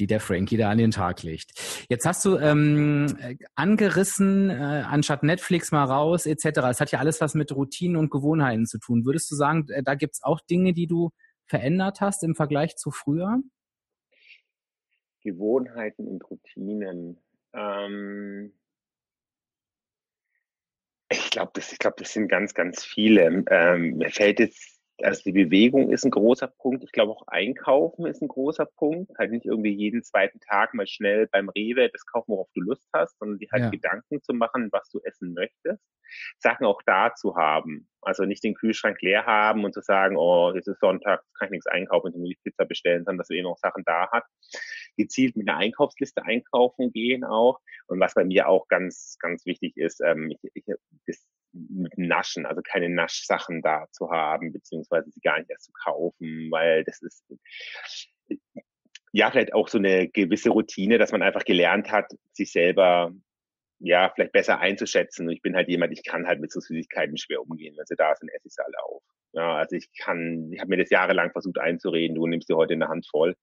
[0.00, 1.52] die der Frankie da an den Tag legt.
[1.88, 3.16] Jetzt hast du ähm,
[3.54, 6.44] angerissen, äh, anstatt Netflix mal raus etc.
[6.70, 9.04] Es hat ja alles was mit Routinen und Gewohnheiten zu tun.
[9.04, 11.10] Würdest du sagen, äh, da gibt's auch Dinge, die du
[11.46, 13.38] verändert hast im Vergleich zu früher?
[15.22, 17.18] Gewohnheiten und Routinen.
[17.52, 18.52] Ähm
[21.10, 23.44] ich glaube, das, ich glaube, das sind ganz, ganz viele.
[23.50, 26.84] Ähm, mir fällt jetzt also die Bewegung ist ein großer Punkt.
[26.84, 29.10] Ich glaube auch Einkaufen ist ein großer Punkt.
[29.18, 32.88] Halt nicht irgendwie jeden zweiten Tag mal schnell beim Rewe das kaufen, worauf du Lust
[32.92, 33.70] hast, sondern dir halt ja.
[33.70, 35.82] Gedanken zu machen, was du essen möchtest.
[36.38, 37.88] Sachen auch da zu haben.
[38.02, 41.52] Also nicht den Kühlschrank leer haben und zu sagen, oh, jetzt ist Sonntag, kann ich
[41.52, 44.24] nichts einkaufen, dann muss ich Pizza bestellen, sondern dass du eben auch Sachen da hat.
[45.00, 47.60] Gezielt mit einer Einkaufsliste einkaufen gehen auch.
[47.86, 50.64] Und was bei mir auch ganz, ganz wichtig ist, ähm, ich, ich,
[51.06, 55.72] das mit Naschen, also keine Naschsachen da zu haben, beziehungsweise sie gar nicht erst zu
[55.72, 57.24] kaufen, weil das ist
[59.12, 63.12] ja vielleicht auch so eine gewisse Routine, dass man einfach gelernt hat, sich selber
[63.80, 65.26] ja vielleicht besser einzuschätzen.
[65.26, 67.74] Und ich bin halt jemand, ich kann halt mit so Süßigkeiten schwer umgehen.
[67.76, 69.02] Wenn sie da sind, esse ich sie alle auf.
[69.32, 72.74] Ja, also ich kann, ich habe mir das jahrelang versucht einzureden, du nimmst dir heute
[72.74, 73.36] eine Hand voll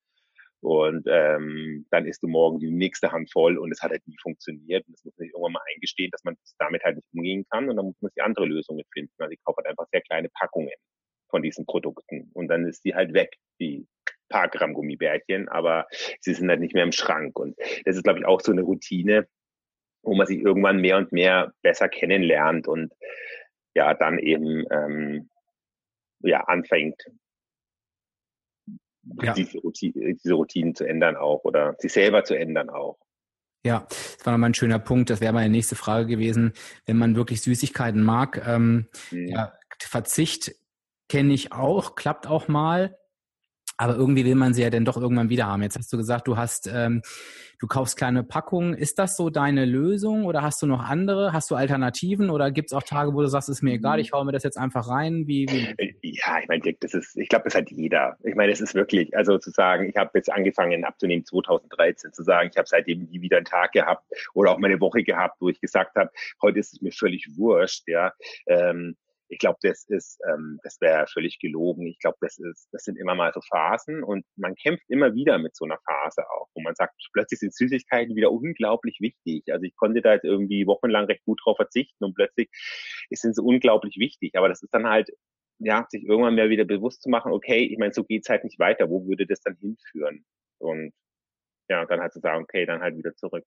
[0.61, 4.17] und ähm, dann isst du morgen die nächste Hand voll und es hat halt nie
[4.21, 4.85] funktioniert.
[4.87, 7.69] Und das muss man sich irgendwann mal eingestehen, dass man damit halt nicht umgehen kann
[7.69, 9.13] und dann muss man sich andere Lösungen finden.
[9.19, 10.73] Also ich kaufe halt einfach sehr kleine Packungen
[11.29, 13.87] von diesen Produkten und dann ist die halt weg, die
[14.29, 15.87] paar Gramm Gummibärchen, aber
[16.19, 17.37] sie sind halt nicht mehr im Schrank.
[17.39, 19.27] Und das ist, glaube ich, auch so eine Routine,
[20.03, 22.93] wo man sich irgendwann mehr und mehr besser kennenlernt und
[23.75, 25.29] ja, dann eben ähm,
[26.21, 27.01] ja, anfängt,
[29.21, 29.33] ja.
[29.33, 32.97] Diese, Routine, diese Routinen zu ändern auch oder sich selber zu ändern auch.
[33.65, 35.09] Ja, das war nochmal ein schöner Punkt.
[35.09, 36.53] Das wäre meine nächste Frage gewesen.
[36.85, 39.27] Wenn man wirklich Süßigkeiten mag, ähm, mhm.
[39.27, 40.55] ja, Verzicht
[41.09, 42.97] kenne ich auch, klappt auch mal.
[43.77, 45.61] Aber irgendwie will man sie ja dann doch irgendwann wieder haben.
[45.61, 47.03] Jetzt hast du gesagt, du hast, ähm,
[47.59, 48.73] du kaufst kleine Packungen.
[48.73, 51.31] Ist das so deine Lösung oder hast du noch andere?
[51.31, 54.13] Hast du Alternativen oder gibt es auch Tage, wo du sagst, ist mir egal, ich
[54.13, 55.27] hau mir das jetzt einfach rein?
[55.27, 55.75] Wie, wie?
[55.77, 58.17] Äh, ja, ich meine, das ist, ich glaube, das hat jeder.
[58.23, 62.23] Ich meine, es ist wirklich, also zu sagen, ich habe jetzt angefangen abzunehmen 2013, zu
[62.23, 65.49] sagen, ich habe seitdem nie wieder einen Tag gehabt oder auch meine Woche gehabt, wo
[65.49, 66.09] ich gesagt habe,
[66.41, 68.11] heute ist es mir völlig wurscht, ja.
[68.47, 68.95] Ähm,
[69.29, 71.85] ich glaube, das ist, ähm, das wäre völlig gelogen.
[71.87, 75.37] Ich glaube, das ist, das sind immer mal so Phasen und man kämpft immer wieder
[75.37, 79.43] mit so einer Phase auch, wo man sagt, plötzlich sind Süßigkeiten wieder unglaublich wichtig.
[79.51, 82.49] Also ich konnte da jetzt irgendwie wochenlang recht gut drauf verzichten und plötzlich
[83.11, 84.35] sind sie unglaublich wichtig.
[84.35, 85.09] Aber das ist dann halt,
[85.59, 88.59] ja, sich irgendwann mehr wieder bewusst zu machen, okay, ich meine, so geht's halt nicht
[88.59, 88.89] weiter.
[88.89, 90.25] Wo würde das dann hinführen?
[90.59, 90.93] Und
[91.69, 93.45] ja, dann halt zu sagen, okay, dann halt wieder zurück.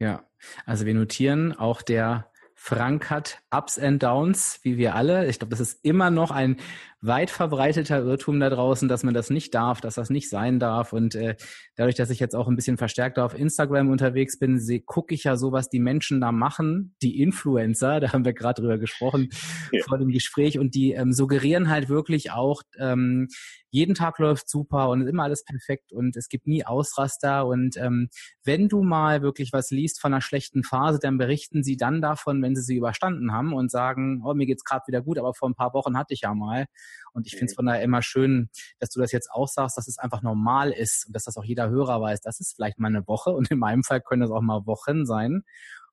[0.00, 0.26] Ja,
[0.64, 2.29] also wir notieren auch der
[2.62, 5.26] Frank hat Ups and Downs, wie wir alle.
[5.28, 6.58] Ich glaube, das ist immer noch ein
[7.02, 10.92] weit verbreiteter Irrtum da draußen, dass man das nicht darf, dass das nicht sein darf.
[10.92, 11.36] Und äh,
[11.76, 15.36] dadurch, dass ich jetzt auch ein bisschen verstärkter auf Instagram unterwegs bin, gucke ich ja
[15.36, 19.30] so, was die Menschen da machen, die Influencer, da haben wir gerade drüber gesprochen
[19.72, 19.82] ja.
[19.88, 23.28] vor dem Gespräch, und die ähm, suggerieren halt wirklich auch, ähm,
[23.70, 27.46] jeden Tag läuft super und ist immer alles perfekt und es gibt nie Ausraster.
[27.46, 28.08] Und ähm,
[28.44, 32.42] wenn du mal wirklich was liest von einer schlechten Phase, dann berichten sie dann davon,
[32.42, 35.48] wenn sie sie überstanden haben und sagen, oh, mir geht's gerade wieder gut, aber vor
[35.48, 36.66] ein paar Wochen hatte ich ja mal.
[37.12, 39.88] Und ich finde es von daher immer schön, dass du das jetzt auch sagst, dass
[39.88, 42.20] es einfach normal ist und dass das auch jeder Hörer weiß.
[42.20, 45.06] Das ist vielleicht mal eine Woche und in meinem Fall können das auch mal Wochen
[45.06, 45.42] sein,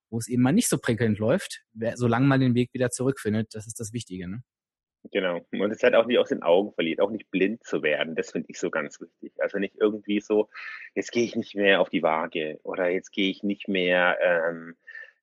[0.10, 1.64] wo es eben mal nicht so prickelnd läuft,
[1.96, 3.50] solange man den Weg wieder zurückfindet.
[3.54, 4.30] Das ist das Wichtige.
[4.30, 4.44] Ne?
[5.12, 5.42] Genau.
[5.52, 8.16] Und es halt auch nicht aus den Augen verliert, auch nicht blind zu werden.
[8.16, 9.34] Das finde ich so ganz wichtig.
[9.40, 10.50] Also nicht irgendwie so,
[10.96, 14.76] jetzt gehe ich nicht mehr auf die Waage oder jetzt gehe ich nicht mehr ähm,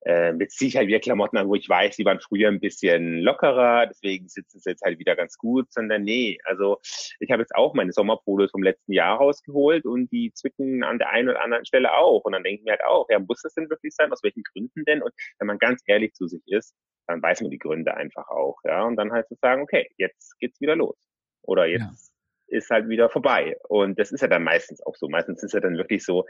[0.04, 2.60] äh, jetzt ziehe ich halt wieder Klamotten an, wo ich weiß, die waren früher ein
[2.60, 6.78] bisschen lockerer, deswegen sitzen sie jetzt halt wieder ganz gut, sondern nee, also
[7.20, 11.10] ich habe jetzt auch meine Sommerpolos vom letzten Jahr rausgeholt und die zwicken an der
[11.10, 12.24] einen oder anderen Stelle auch.
[12.24, 14.12] Und dann denke ich mir halt auch, ja, muss das denn wirklich sein?
[14.12, 15.02] Aus welchen Gründen denn?
[15.02, 16.74] Und wenn man ganz ehrlich zu sich ist,
[17.06, 18.84] dann weiß man die Gründe einfach auch, ja.
[18.84, 20.96] Und dann halt zu sagen, okay, jetzt geht's wieder los.
[21.42, 22.12] Oder jetzt
[22.48, 22.58] ja.
[22.58, 23.56] ist halt wieder vorbei.
[23.68, 25.08] Und das ist ja dann meistens auch so.
[25.08, 26.24] Meistens ist ja dann wirklich so,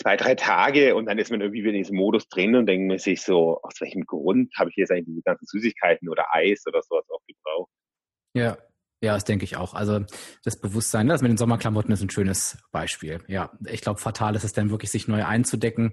[0.00, 2.88] zwei, drei Tage und dann ist man irgendwie wieder in diesem Modus drin und denkt
[2.88, 6.64] man sich so, aus welchem Grund habe ich jetzt eigentlich diese ganzen Süßigkeiten oder Eis
[6.66, 7.70] oder sowas auch gebraucht?
[8.34, 8.56] Ja,
[9.02, 9.72] ja, das denke ich auch.
[9.72, 10.00] Also
[10.44, 13.20] das Bewusstsein, das mit den Sommerklamotten ist ein schönes Beispiel.
[13.28, 15.92] Ja, ich glaube, fatal ist es dann wirklich, sich neu einzudecken.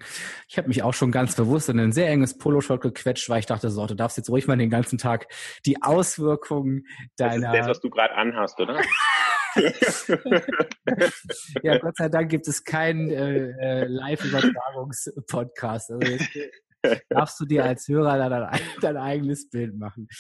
[0.49, 3.45] Ich habe mich auch schon ganz bewusst in ein sehr enges Poloshirt gequetscht, weil ich
[3.45, 5.27] dachte, so, du darfst jetzt ruhig mal den ganzen Tag
[5.65, 7.47] die Auswirkungen deiner...
[7.47, 8.81] Das ist das, was du gerade anhast, oder?
[11.63, 15.89] ja, Gott sei Dank gibt es keinen äh, äh, Live-Übertragungs-Podcast.
[15.91, 16.07] Also
[17.09, 20.07] darfst du dir als Hörer dein, dein, eigenes Bild machen.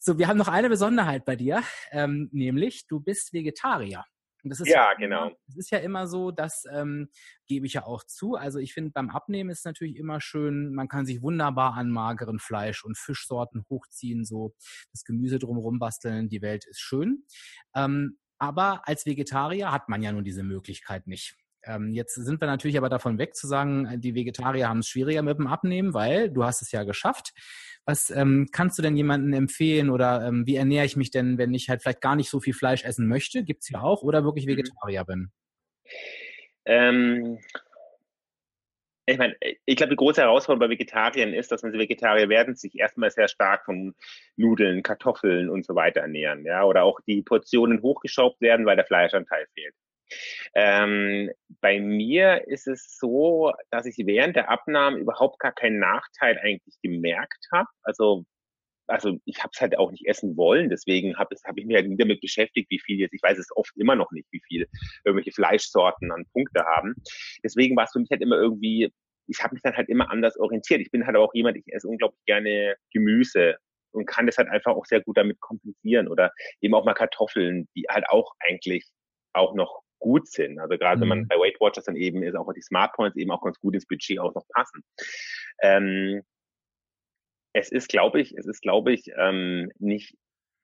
[0.00, 4.04] So, wir haben noch eine Besonderheit bei dir, ähm, nämlich du bist Vegetarier.
[4.42, 5.30] Und das ist ja, genau.
[5.48, 7.08] Es ist ja immer so, das ähm,
[7.46, 8.34] gebe ich ja auch zu.
[8.34, 11.90] Also ich finde, beim Abnehmen ist es natürlich immer schön, man kann sich wunderbar an
[11.90, 14.54] mageren Fleisch und Fischsorten hochziehen, so
[14.92, 17.24] das Gemüse drumherum basteln, die Welt ist schön.
[17.74, 21.36] Ähm, aber als Vegetarier hat man ja nun diese Möglichkeit nicht.
[21.64, 25.22] Ähm, jetzt sind wir natürlich aber davon weg zu sagen, die Vegetarier haben es schwieriger
[25.22, 27.32] mit dem Abnehmen, weil du hast es ja geschafft.
[27.84, 31.54] Was ähm, kannst du denn jemandem empfehlen oder ähm, wie ernähre ich mich denn, wenn
[31.54, 33.42] ich halt vielleicht gar nicht so viel Fleisch essen möchte?
[33.42, 34.50] Gibt es ja auch oder wirklich mhm.
[34.50, 35.32] Vegetarier bin?
[36.66, 37.38] Ähm,
[39.06, 42.54] ich meine, ich glaube, die große Herausforderung bei Vegetariern ist, dass wenn sie Vegetarier werden,
[42.54, 43.94] sich erstmal sehr stark von
[44.36, 48.84] Nudeln, Kartoffeln und so weiter ernähren, ja, oder auch die Portionen hochgeschraubt werden, weil der
[48.84, 49.74] Fleischanteil fehlt.
[50.54, 56.38] Ähm, bei mir ist es so, dass ich während der Abnahme überhaupt gar keinen Nachteil
[56.38, 57.68] eigentlich gemerkt habe.
[57.82, 58.24] Also
[58.90, 61.88] also ich habe es halt auch nicht essen wollen, deswegen habe hab ich mich halt
[61.88, 64.68] nie damit beschäftigt, wie viel jetzt, ich weiß es oft immer noch nicht, wie viel
[65.04, 66.94] irgendwelche Fleischsorten an Punkte haben.
[67.44, 68.92] Deswegen war es für mich halt immer irgendwie,
[69.28, 70.80] ich habe mich dann halt immer anders orientiert.
[70.80, 73.56] Ich bin halt auch jemand, ich esse unglaublich gerne Gemüse
[73.92, 77.68] und kann das halt einfach auch sehr gut damit kompensieren oder eben auch mal Kartoffeln,
[77.76, 78.86] die halt auch eigentlich
[79.32, 80.58] auch noch gut sind.
[80.58, 81.00] Also gerade mhm.
[81.02, 81.28] wenn man mhm.
[81.28, 83.86] bei Weight Watchers dann eben ist, auch die Smart Points eben auch ganz gut ins
[83.86, 84.82] Budget auch noch passen.
[85.62, 86.22] Ähm,
[87.52, 90.16] es ist, glaube ich, es ist, glaube ich, ähm, nicht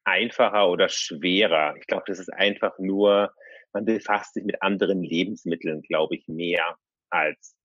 [0.05, 1.77] einfacher oder schwerer.
[1.79, 3.33] Ich glaube, das ist einfach nur,
[3.73, 6.77] man befasst sich mit anderen Lebensmitteln, glaube ich, mehr
[7.11, 7.57] als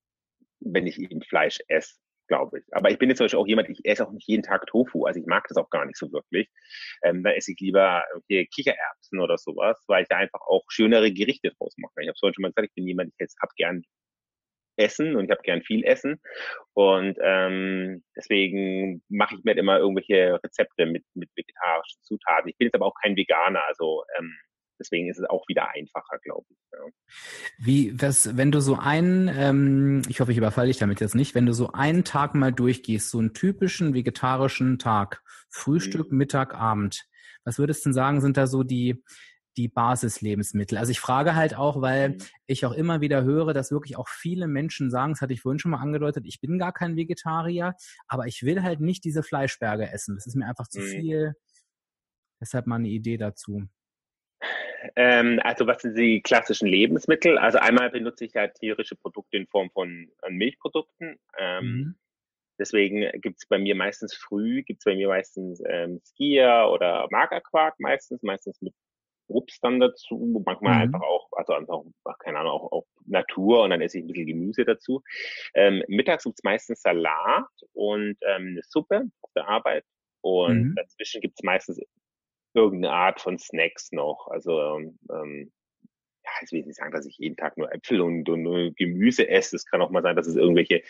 [0.62, 1.96] wenn ich eben Fleisch esse,
[2.32, 2.66] glaube ich.
[2.72, 5.06] Aber ich bin jetzt zum Beispiel auch jemand, ich esse auch nicht jeden Tag Tofu,
[5.06, 6.48] also ich mag das auch gar nicht so wirklich.
[7.04, 11.12] Ähm, da esse ich lieber okay, Kichererbsen oder sowas, weil ich da einfach auch schönere
[11.12, 11.92] Gerichte draus mache.
[11.98, 13.84] Ich habe es heute schon mal gesagt, ich bin jemand, ich habe gern
[14.78, 16.22] Essen und ich habe gern viel Essen.
[16.74, 22.50] Und ähm, deswegen mache ich mir halt immer irgendwelche Rezepte mit, mit vegetarischen Zutaten.
[22.50, 24.34] Ich bin jetzt aber auch kein Veganer, also ähm,
[24.82, 26.58] deswegen ist es auch wieder einfacher, glaube ich.
[26.72, 26.80] Ja.
[27.60, 31.36] Wie, was, wenn du so einen, ähm, ich hoffe, ich überfalle dich damit jetzt nicht,
[31.36, 36.18] wenn du so einen Tag mal durchgehst, so einen typischen vegetarischen Tag, Frühstück, mhm.
[36.18, 37.06] Mittag, Abend,
[37.44, 39.04] was würdest du denn sagen, sind da so die,
[39.58, 40.78] die Basislebensmittel.
[40.78, 42.18] Also ich frage halt auch, weil mhm.
[42.48, 45.60] ich auch immer wieder höre, dass wirklich auch viele Menschen sagen, das hatte ich vorhin
[45.60, 47.76] schon mal angedeutet, ich bin gar kein Vegetarier,
[48.08, 50.16] aber ich will halt nicht diese Fleischberge essen.
[50.16, 50.86] Das ist mir einfach zu mhm.
[50.86, 51.34] viel.
[52.40, 53.68] Deshalb mal eine Idee dazu.
[54.96, 57.38] Ähm, also was sind die klassischen Lebensmittel?
[57.38, 61.20] Also einmal benutze ich ja tierische Produkte in Form von Milchprodukten.
[61.38, 61.96] Ähm, mhm.
[62.60, 68.22] Deswegen gibt's bei mir meistens früh, gibt's bei mir meistens ähm, Skier oder Magerquark meistens,
[68.22, 68.74] meistens mit
[69.32, 70.82] Obst dann dazu, manchmal mhm.
[70.82, 74.28] einfach auch, also einfach, keine Ahnung, auch, auch Natur und dann esse ich ein bisschen
[74.28, 75.02] Gemüse dazu.
[75.54, 79.86] Ähm, mittags gibt's meistens Salat und ähm, eine Suppe auf der Arbeit
[80.22, 80.76] und mhm.
[80.76, 81.80] dazwischen gibt's meistens
[82.54, 84.28] irgendeine Art von Snacks noch.
[84.30, 85.52] Also ähm,
[86.24, 89.28] ja, ich will nicht sagen, dass ich jeden Tag nur Äpfel und, und nur Gemüse
[89.28, 89.56] esse.
[89.56, 90.84] Es kann auch mal sein, dass es irgendwelche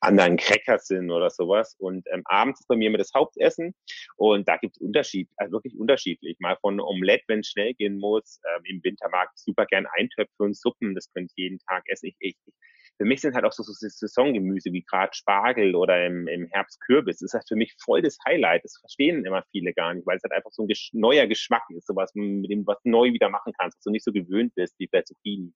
[0.00, 1.74] anderen Crackers sind oder sowas.
[1.78, 3.74] Und ähm, abends ist bei mir immer das Hauptessen.
[4.16, 6.36] Und da gibt es Unterschied, also wirklich unterschiedlich.
[6.38, 8.40] Mal von Omelette, wenn es schnell gehen muss.
[8.56, 10.94] Ähm, Im Winter mag ich super gern Eintöpfe und Suppen.
[10.94, 12.06] Das könnte ich jeden Tag essen.
[12.06, 12.54] Ich, ich, ich
[12.98, 16.80] für mich sind halt auch so, so Saisongemüse wie gerade Spargel oder im, im Herbst
[16.80, 17.18] Kürbis.
[17.18, 18.64] Das ist halt für mich voll das Highlight.
[18.64, 21.62] Das verstehen immer viele gar nicht, weil es halt einfach so ein gesch neuer Geschmack
[21.70, 24.74] ist, sowas, mit dem was neu wieder machen kannst, was du nicht so gewöhnt bist
[24.78, 25.54] wie bei Zucchini.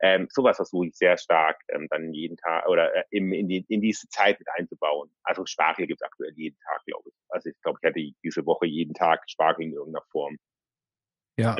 [0.00, 3.64] Ähm, sowas versuche ich sehr stark ähm, dann jeden Tag oder äh, im, in, die,
[3.68, 5.10] in diese Zeit mit einzubauen.
[5.24, 7.14] Also Spargel gibt es aktuell jeden Tag, glaube ich.
[7.28, 10.36] Also ich glaube, ich hatte diese Woche jeden Tag Spargel in irgendeiner Form.
[11.36, 11.56] Ja.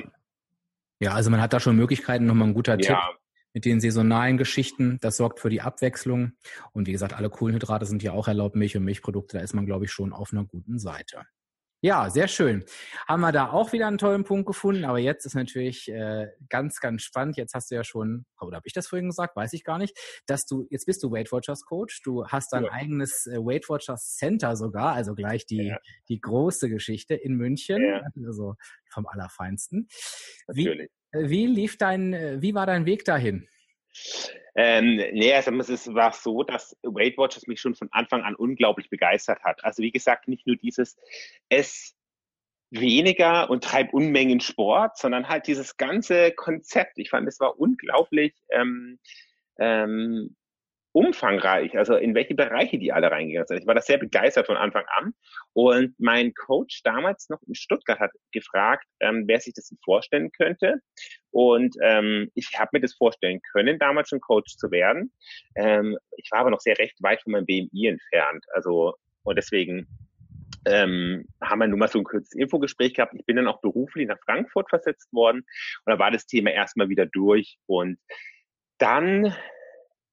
[1.00, 2.78] Ja, also man hat da schon Möglichkeiten, nochmal ein guter ja.
[2.78, 3.18] Tipp
[3.54, 4.98] mit den saisonalen Geschichten.
[5.00, 6.32] Das sorgt für die Abwechslung.
[6.72, 9.38] Und wie gesagt, alle Kohlenhydrate sind ja auch erlaubt, Milch und Milchprodukte.
[9.38, 11.26] Da ist man, glaube ich, schon auf einer guten Seite.
[11.80, 12.64] Ja, sehr schön.
[13.06, 16.80] Haben wir da auch wieder einen tollen Punkt gefunden, aber jetzt ist natürlich äh, ganz,
[16.80, 17.36] ganz spannend.
[17.36, 19.96] Jetzt hast du ja schon, oder habe ich das vorhin gesagt, weiß ich gar nicht,
[20.26, 22.72] dass du, jetzt bist du Weight Watchers Coach, du hast dein ja.
[22.72, 25.78] eigenes äh, Weight Watchers Center sogar, also gleich die, ja.
[26.08, 28.02] die große Geschichte in München, ja.
[28.26, 28.56] also
[28.90, 29.86] vom Allerfeinsten.
[30.48, 30.90] Natürlich.
[30.90, 33.48] Wie, wie lief dein, wie war dein Weg dahin?
[34.54, 38.90] Ähm, nee, also es war so, dass Weight Watchers mich schon von Anfang an unglaublich
[38.90, 39.62] begeistert hat.
[39.64, 40.96] Also wie gesagt, nicht nur dieses
[41.48, 41.94] es
[42.70, 46.98] weniger und treib Unmengen Sport, sondern halt dieses ganze Konzept.
[46.98, 48.98] Ich fand, es war unglaublich ähm,
[49.58, 50.36] ähm,
[50.98, 53.60] umfangreich, also in welche Bereiche die alle reingegangen sind.
[53.60, 55.14] Ich war da sehr begeistert von Anfang an.
[55.52, 60.80] Und mein Coach damals noch in Stuttgart hat gefragt, ähm, wer sich das vorstellen könnte.
[61.30, 65.12] Und ähm, ich habe mir das vorstellen können, damals schon Coach zu werden.
[65.54, 68.44] Ähm, ich war aber noch sehr recht weit von meinem BMI entfernt.
[68.52, 69.86] Also und deswegen
[70.66, 73.14] ähm, haben wir nun mal so ein kurzes Infogespräch gehabt.
[73.14, 75.46] Ich bin dann auch beruflich nach Frankfurt versetzt worden
[75.84, 77.56] und da war das Thema erstmal wieder durch.
[77.66, 78.00] Und
[78.78, 79.32] dann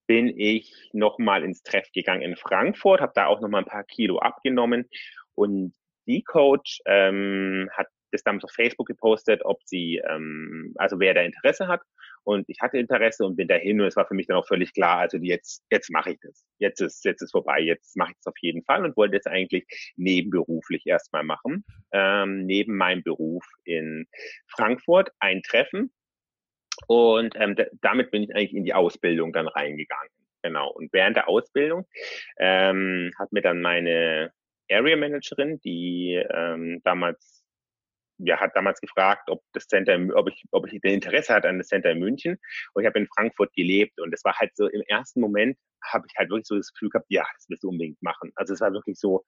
[0.07, 4.19] bin ich nochmal ins Treff gegangen in Frankfurt, habe da auch nochmal ein paar Kilo
[4.19, 4.89] abgenommen
[5.33, 5.73] und
[6.07, 11.21] die Coach ähm, hat das damals auf Facebook gepostet, ob sie, ähm, also wer da
[11.21, 11.81] Interesse hat.
[12.23, 14.73] Und ich hatte Interesse und bin dahin und es war für mich dann auch völlig
[14.73, 16.43] klar, also jetzt, jetzt mache ich das.
[16.57, 19.27] Jetzt ist, jetzt ist vorbei, jetzt mache ich es auf jeden Fall und wollte es
[19.27, 19.65] eigentlich
[19.95, 21.63] nebenberuflich erstmal machen.
[21.91, 24.07] Ähm, neben meinem Beruf in
[24.47, 25.91] Frankfurt ein Treffen
[26.87, 30.09] und ähm, damit bin ich eigentlich in die Ausbildung dann reingegangen.
[30.41, 30.69] Genau.
[30.71, 31.87] Und während der Ausbildung
[32.37, 34.31] ähm, hat mir dann meine
[34.69, 37.45] Area Managerin, die ähm, damals
[38.17, 41.67] ja, hat damals gefragt, ob das Center, ob ich, ob ich Interesse hatte an das
[41.67, 42.37] Center in München.
[42.73, 46.05] Und ich habe in Frankfurt gelebt und es war halt so im ersten Moment habe
[46.09, 48.31] ich halt wirklich so das Gefühl gehabt, ja, das willst du unbedingt machen.
[48.35, 49.23] Also es war wirklich so,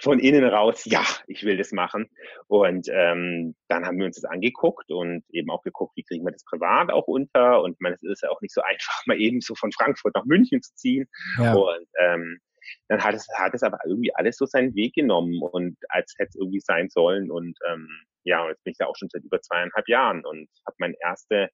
[0.00, 2.08] von innen raus, ja, ich will das machen.
[2.46, 6.32] Und ähm, dann haben wir uns das angeguckt und eben auch geguckt, wie kriegen wir
[6.32, 7.62] das privat auch unter.
[7.62, 10.24] Und meine, es ist ja auch nicht so einfach, mal eben so von Frankfurt nach
[10.24, 11.08] München zu ziehen.
[11.38, 11.54] Ja.
[11.54, 12.38] Und ähm,
[12.88, 16.30] dann hat es, hat es aber irgendwie alles so seinen Weg genommen und als hätte
[16.30, 17.30] es irgendwie sein sollen.
[17.30, 17.88] Und ähm,
[18.24, 20.94] ja, und jetzt bin ich da auch schon seit über zweieinhalb Jahren und habe mein
[21.02, 21.50] erste,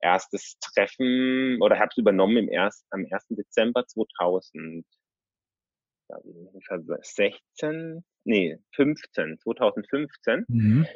[0.00, 3.28] erstes Treffen oder habe es übernommen im erst, am 1.
[3.30, 4.84] Dezember 2000.
[7.00, 10.44] 16, nee, 15, 2015.
[10.48, 10.86] Mhm.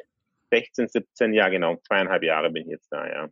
[0.51, 3.29] 16, 17, ja genau, zweieinhalb Jahre bin ich jetzt da, ja.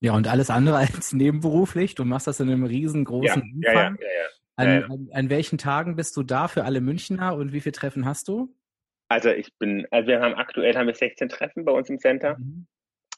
[0.00, 1.94] Ja, und alles andere als nebenberuflich.
[1.94, 3.98] Du machst das in einem riesengroßen ja, Umfang.
[4.00, 4.90] Ja, ja, an.
[4.90, 8.28] An, an, welchen Tagen bist du da für alle Münchner und wie viele Treffen hast
[8.28, 8.54] du?
[9.08, 12.38] Also ich bin, also wir haben aktuell haben wir 16 Treffen bei uns im Center.
[12.38, 12.66] Mhm.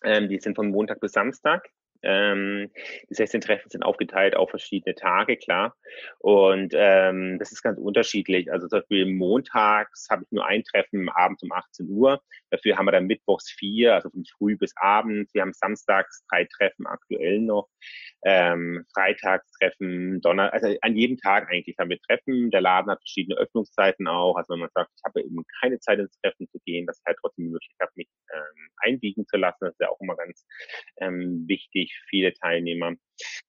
[0.02, 1.68] Ähm, die sind von Montag bis Samstag.
[2.05, 2.71] Ähm,
[3.11, 5.75] die 16 Treffen sind aufgeteilt auf verschiedene Tage, klar.
[6.19, 8.53] Und ähm, das ist ganz unterschiedlich.
[8.53, 12.21] Also zum Beispiel montags habe ich nur ein Treffen abends um 18 Uhr.
[12.51, 15.33] Dafür haben wir dann mittwochs vier, also von früh bis abends.
[15.35, 17.69] Wir haben samstags drei Treffen aktuell noch.
[18.25, 22.51] Ähm, Freitagstreffen, Donner, also an jedem Tag eigentlich haben wir Treffen.
[22.51, 24.37] Der Laden hat verschiedene Öffnungszeiten auch.
[24.37, 27.05] Also wenn man sagt, ich habe eben keine Zeit ins Treffen zu gehen, dass ich
[27.07, 29.59] halt trotzdem die Möglichkeit habe, mich ähm, einbiegen zu lassen.
[29.61, 30.47] Das ist ja auch immer ganz
[30.99, 32.94] ähm, wichtig viele Teilnehmer.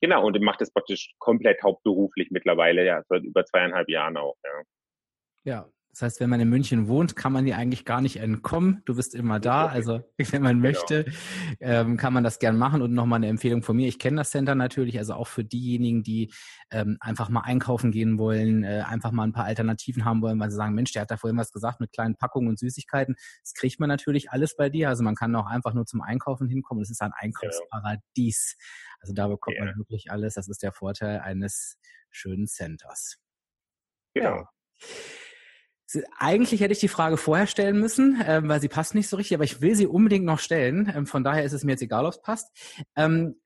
[0.02, 4.64] Genau, und macht das praktisch komplett hauptberuflich mittlerweile, ja, seit über zweieinhalb Jahren auch, ja.
[5.44, 8.82] Ja, das heißt, wenn man in München wohnt, kann man dir eigentlich gar nicht entkommen.
[8.84, 9.68] Du bist immer da.
[9.68, 10.68] Also wenn man genau.
[10.68, 11.06] möchte,
[11.62, 12.82] ähm, kann man das gern machen.
[12.82, 13.88] Und nochmal eine Empfehlung von mir.
[13.88, 16.34] Ich kenne das Center natürlich, also auch für diejenigen, die
[16.70, 20.52] ähm, einfach mal einkaufen gehen wollen, äh, einfach mal ein paar Alternativen haben wollen, weil
[20.52, 23.16] sie sagen, Mensch, der hat da vorhin was gesagt mit kleinen Packungen und Süßigkeiten.
[23.42, 24.90] Das kriegt man natürlich alles bei dir.
[24.90, 26.82] Also man kann auch einfach nur zum Einkaufen hinkommen.
[26.82, 28.58] Das ist ein Einkaufsparadies.
[29.00, 29.64] Also da bekommt ja.
[29.64, 30.34] man wirklich alles.
[30.34, 31.78] Das ist der Vorteil eines
[32.12, 33.18] schönen Centers.
[34.14, 34.40] Genau.
[34.40, 34.50] Ja.
[36.18, 39.36] Eigentlich hätte ich die Frage vorher stellen müssen, ähm, weil sie passt nicht so richtig,
[39.36, 40.92] aber ich will sie unbedingt noch stellen.
[40.94, 42.52] Ähm, von daher ist es mir jetzt egal, ob es passt.
[42.96, 43.40] Ähm,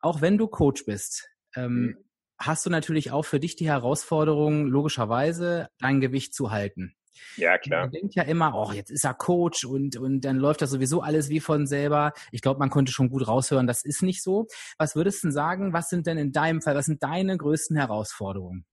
[0.00, 1.96] auch wenn du Coach bist, ähm, mhm.
[2.38, 6.94] hast du natürlich auch für dich die Herausforderung, logischerweise dein Gewicht zu halten.
[7.36, 7.82] Ja, klar.
[7.82, 11.00] Man denkt ja immer, oh, jetzt ist er Coach und, und dann läuft das sowieso
[11.00, 12.12] alles wie von selber.
[12.32, 14.46] Ich glaube, man konnte schon gut raushören, das ist nicht so.
[14.78, 17.76] Was würdest du denn sagen, was sind denn in deinem Fall, was sind deine größten
[17.76, 18.64] Herausforderungen?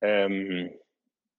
[0.00, 0.70] Ähm,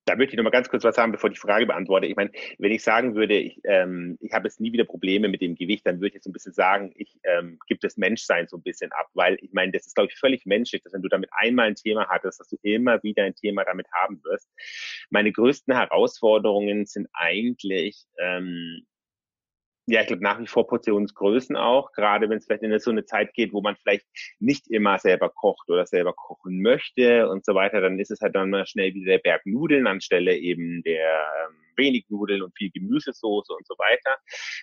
[0.05, 2.05] da möchte ich noch mal ganz kurz was sagen, bevor ich die Frage beantworte.
[2.05, 5.41] Ich meine, wenn ich sagen würde, ich, ähm, ich habe jetzt nie wieder Probleme mit
[5.41, 8.47] dem Gewicht, dann würde ich jetzt so ein bisschen sagen, ich ähm, gebe das Menschsein
[8.47, 11.01] so ein bisschen ab, weil ich meine, das ist, glaube ich, völlig menschlich, dass wenn
[11.01, 14.47] du damit einmal ein Thema hattest, dass du immer wieder ein Thema damit haben wirst.
[15.09, 18.85] Meine größten Herausforderungen sind eigentlich ähm,
[19.87, 23.05] ja, ich glaube nach wie vor Portionsgrößen auch, gerade wenn es vielleicht in so eine
[23.05, 24.05] Zeit geht, wo man vielleicht
[24.39, 28.35] nicht immer selber kocht oder selber kochen möchte und so weiter, dann ist es halt
[28.35, 32.71] dann mal schnell wieder der Berg Nudeln anstelle eben der ähm, wenig Nudeln und viel
[32.71, 34.17] Gemüsesoße und so weiter.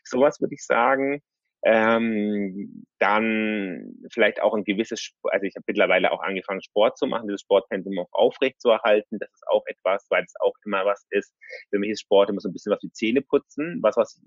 [0.05, 1.23] Sowas würde ich sagen.
[1.65, 7.29] Ähm, dann vielleicht auch ein gewisses, also ich habe mittlerweile auch angefangen, Sport zu machen,
[7.29, 9.19] dieses Sportpensum auch aufrecht zu erhalten.
[9.21, 11.33] Das ist auch etwas, weil es auch immer was ist.
[11.71, 14.21] Für mich ist Sport immer so ein bisschen was wie Zähne putzen, was was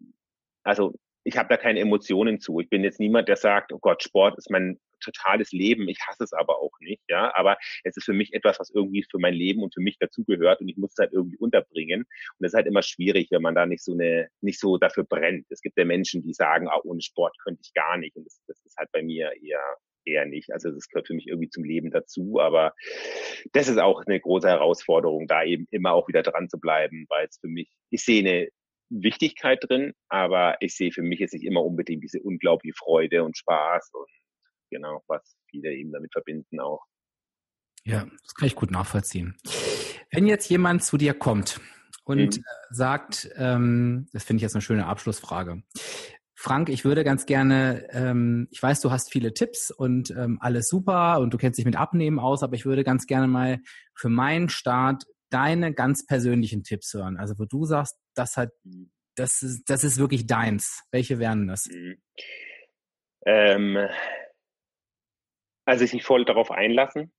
[0.65, 2.59] also ich habe da keine Emotionen zu.
[2.59, 5.89] Ich bin jetzt niemand, der sagt, oh Gott, Sport ist mein totales Leben.
[5.89, 7.35] Ich hasse es aber auch nicht, ja.
[7.35, 10.61] Aber es ist für mich etwas, was irgendwie für mein Leben und für mich dazugehört
[10.61, 12.01] und ich muss es halt irgendwie unterbringen.
[12.01, 15.03] Und das ist halt immer schwierig, wenn man da nicht so eine, nicht so dafür
[15.03, 15.47] brennt.
[15.49, 18.15] Es gibt ja Menschen, die sagen, ah, ohne Sport könnte ich gar nicht.
[18.15, 20.51] Und das, das ist halt bei mir eher eher nicht.
[20.51, 22.75] Also das gehört für mich irgendwie zum Leben dazu, aber
[23.53, 27.25] das ist auch eine große Herausforderung, da eben immer auch wieder dran zu bleiben, weil
[27.25, 28.49] es für mich, ich sehe eine
[28.89, 33.37] Wichtigkeit drin, aber ich sehe für mich jetzt nicht immer unbedingt diese unglaubliche Freude und
[33.37, 34.09] Spaß und
[34.69, 36.83] genau, was viele eben damit verbinden auch.
[37.83, 39.35] Ja, das kann ich gut nachvollziehen.
[40.11, 41.59] Wenn jetzt jemand zu dir kommt
[42.03, 42.43] und mhm.
[42.71, 45.63] sagt, ähm, das finde ich jetzt eine schöne Abschlussfrage.
[46.37, 50.67] Frank, ich würde ganz gerne, ähm, ich weiß, du hast viele Tipps und ähm, alles
[50.67, 53.59] super und du kennst dich mit Abnehmen aus, aber ich würde ganz gerne mal
[53.95, 57.17] für meinen Start deine ganz persönlichen Tipps hören.
[57.17, 58.91] Also wo du sagst, das hat, mhm.
[59.15, 60.83] das ist, das ist wirklich deins.
[60.91, 61.67] Welche wären das?
[61.67, 62.01] Mhm.
[63.25, 63.89] Ähm,
[65.65, 67.11] also sich voll darauf einlassen,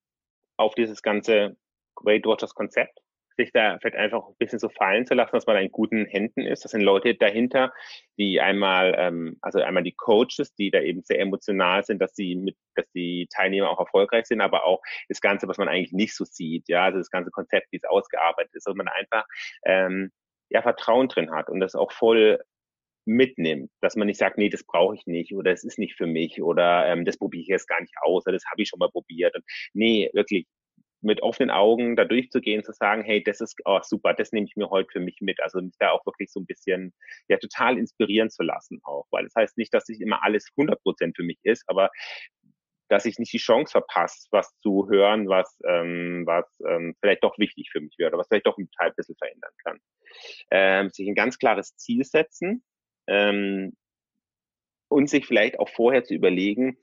[0.56, 1.56] auf dieses ganze
[2.02, 3.00] Weight Watchers Konzept
[3.36, 6.06] sich da vielleicht einfach ein bisschen so fallen zu lassen, dass man da in guten
[6.06, 6.64] Händen ist.
[6.64, 7.72] Das sind Leute dahinter,
[8.18, 12.34] die einmal, ähm, also einmal die Coaches, die da eben sehr emotional sind, dass sie
[12.36, 16.14] mit, dass die Teilnehmer auch erfolgreich sind, aber auch das Ganze, was man eigentlich nicht
[16.14, 19.24] so sieht, ja, also das ganze Konzept, wie es ausgearbeitet ist, dass man einfach
[19.64, 20.10] ähm,
[20.50, 22.40] ja Vertrauen drin hat und das auch voll
[23.06, 26.06] mitnimmt, dass man nicht sagt, nee, das brauche ich nicht oder es ist nicht für
[26.06, 28.80] mich oder ähm, das probiere ich jetzt gar nicht aus oder das habe ich schon
[28.80, 29.34] mal probiert.
[29.36, 29.44] Und
[29.74, 30.46] nee, wirklich
[31.06, 34.56] mit offenen Augen da durchzugehen, zu sagen, hey, das ist oh, super, das nehme ich
[34.56, 35.40] mir heute für mich mit.
[35.40, 36.92] Also mich da auch wirklich so ein bisschen
[37.28, 40.82] ja total inspirieren zu lassen auch, weil das heißt nicht, dass sich immer alles 100
[40.82, 41.90] Prozent für mich ist, aber
[42.88, 47.38] dass ich nicht die Chance verpasse, was zu hören, was, ähm, was ähm, vielleicht doch
[47.38, 49.78] wichtig für mich wäre oder was vielleicht doch ein Teil ein bisschen verändern kann.
[50.50, 52.64] Ähm, sich ein ganz klares Ziel setzen
[53.08, 53.76] ähm,
[54.88, 56.78] und sich vielleicht auch vorher zu überlegen,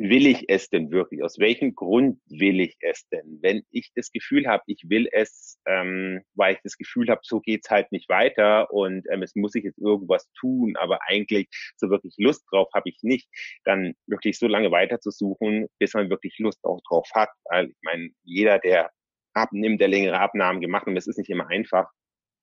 [0.00, 1.22] will ich es denn wirklich?
[1.22, 3.38] Aus welchem Grund will ich es denn?
[3.42, 7.40] Wenn ich das Gefühl habe, ich will es, ähm, weil ich das Gefühl habe, so
[7.40, 11.90] geht's halt nicht weiter und ähm, es muss ich jetzt irgendwas tun, aber eigentlich so
[11.90, 13.28] wirklich Lust drauf habe ich nicht,
[13.64, 17.28] dann wirklich so lange weiter zu suchen, bis man wirklich Lust auch drauf hat.
[17.50, 18.90] Weil ich meine, jeder, der
[19.34, 21.90] abnimmt, der längere Abnahmen gemacht und es ist nicht immer einfach.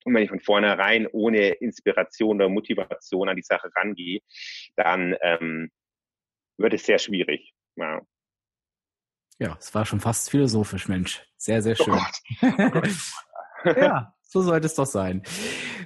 [0.06, 4.20] Und wenn ich von vornherein ohne Inspiration oder Motivation an die Sache rangehe,
[4.76, 5.72] dann ähm,
[6.58, 7.54] wird es sehr schwierig.
[7.76, 8.02] Ja.
[9.40, 11.24] Ja, es war schon fast philosophisch, Mensch.
[11.38, 12.00] Sehr, sehr oh schön.
[12.42, 12.82] Oh
[13.80, 15.22] ja, so sollte es doch sein.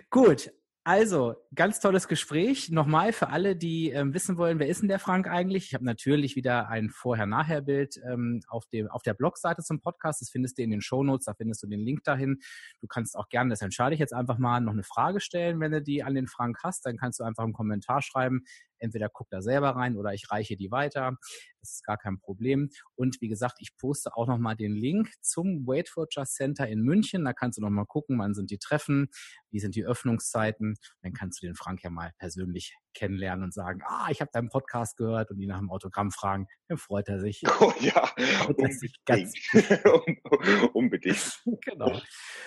[0.10, 0.52] Gut,
[0.84, 2.72] also, ganz tolles Gespräch.
[2.72, 5.68] Nochmal für alle, die ähm, wissen wollen, wer ist denn der Frank eigentlich?
[5.68, 10.22] Ich habe natürlich wieder ein Vorher-Nachher-Bild ähm, auf, dem, auf der Blogseite zum Podcast.
[10.22, 12.40] Das findest du in den Shownotes, da findest du den Link dahin.
[12.80, 15.72] Du kannst auch gerne, das entscheide ich jetzt einfach mal, noch eine Frage stellen, wenn
[15.72, 16.84] du die an den Frank hast.
[16.88, 18.42] Dann kannst du einfach einen Kommentar schreiben.
[18.82, 21.18] Entweder guck da selber rein oder ich reiche die weiter.
[21.62, 22.70] Das ist gar kein Problem.
[22.96, 27.24] Und wie gesagt, ich poste auch nochmal den Link zum Weight Watchers Center in München.
[27.24, 29.10] Da kannst du nochmal gucken, wann sind die Treffen,
[29.52, 30.76] wie sind die Öffnungszeiten.
[31.02, 34.50] Dann kannst du den Frank ja mal persönlich kennenlernen und sagen, ah, ich habe deinen
[34.50, 36.48] Podcast gehört und ihn nach dem Autogramm fragen.
[36.68, 37.44] Dann freut er sich.
[37.62, 38.10] Oh ja,
[38.48, 39.32] unbedingt.
[40.74, 41.44] unbedingt.
[41.64, 42.02] Genau.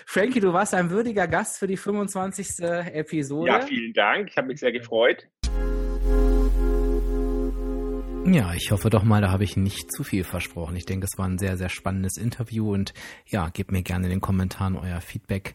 [0.07, 2.61] Frankie, du warst ein würdiger Gast für die 25.
[2.61, 3.49] Episode.
[3.49, 4.31] Ja, vielen Dank.
[4.31, 5.29] Ich habe mich sehr gefreut.
[8.27, 10.77] Ja, ich hoffe doch mal, da habe ich nicht zu viel versprochen.
[10.77, 12.95] Ich denke, es war ein sehr, sehr spannendes Interview und
[13.27, 15.55] ja, gebt mir gerne in den Kommentaren euer Feedback,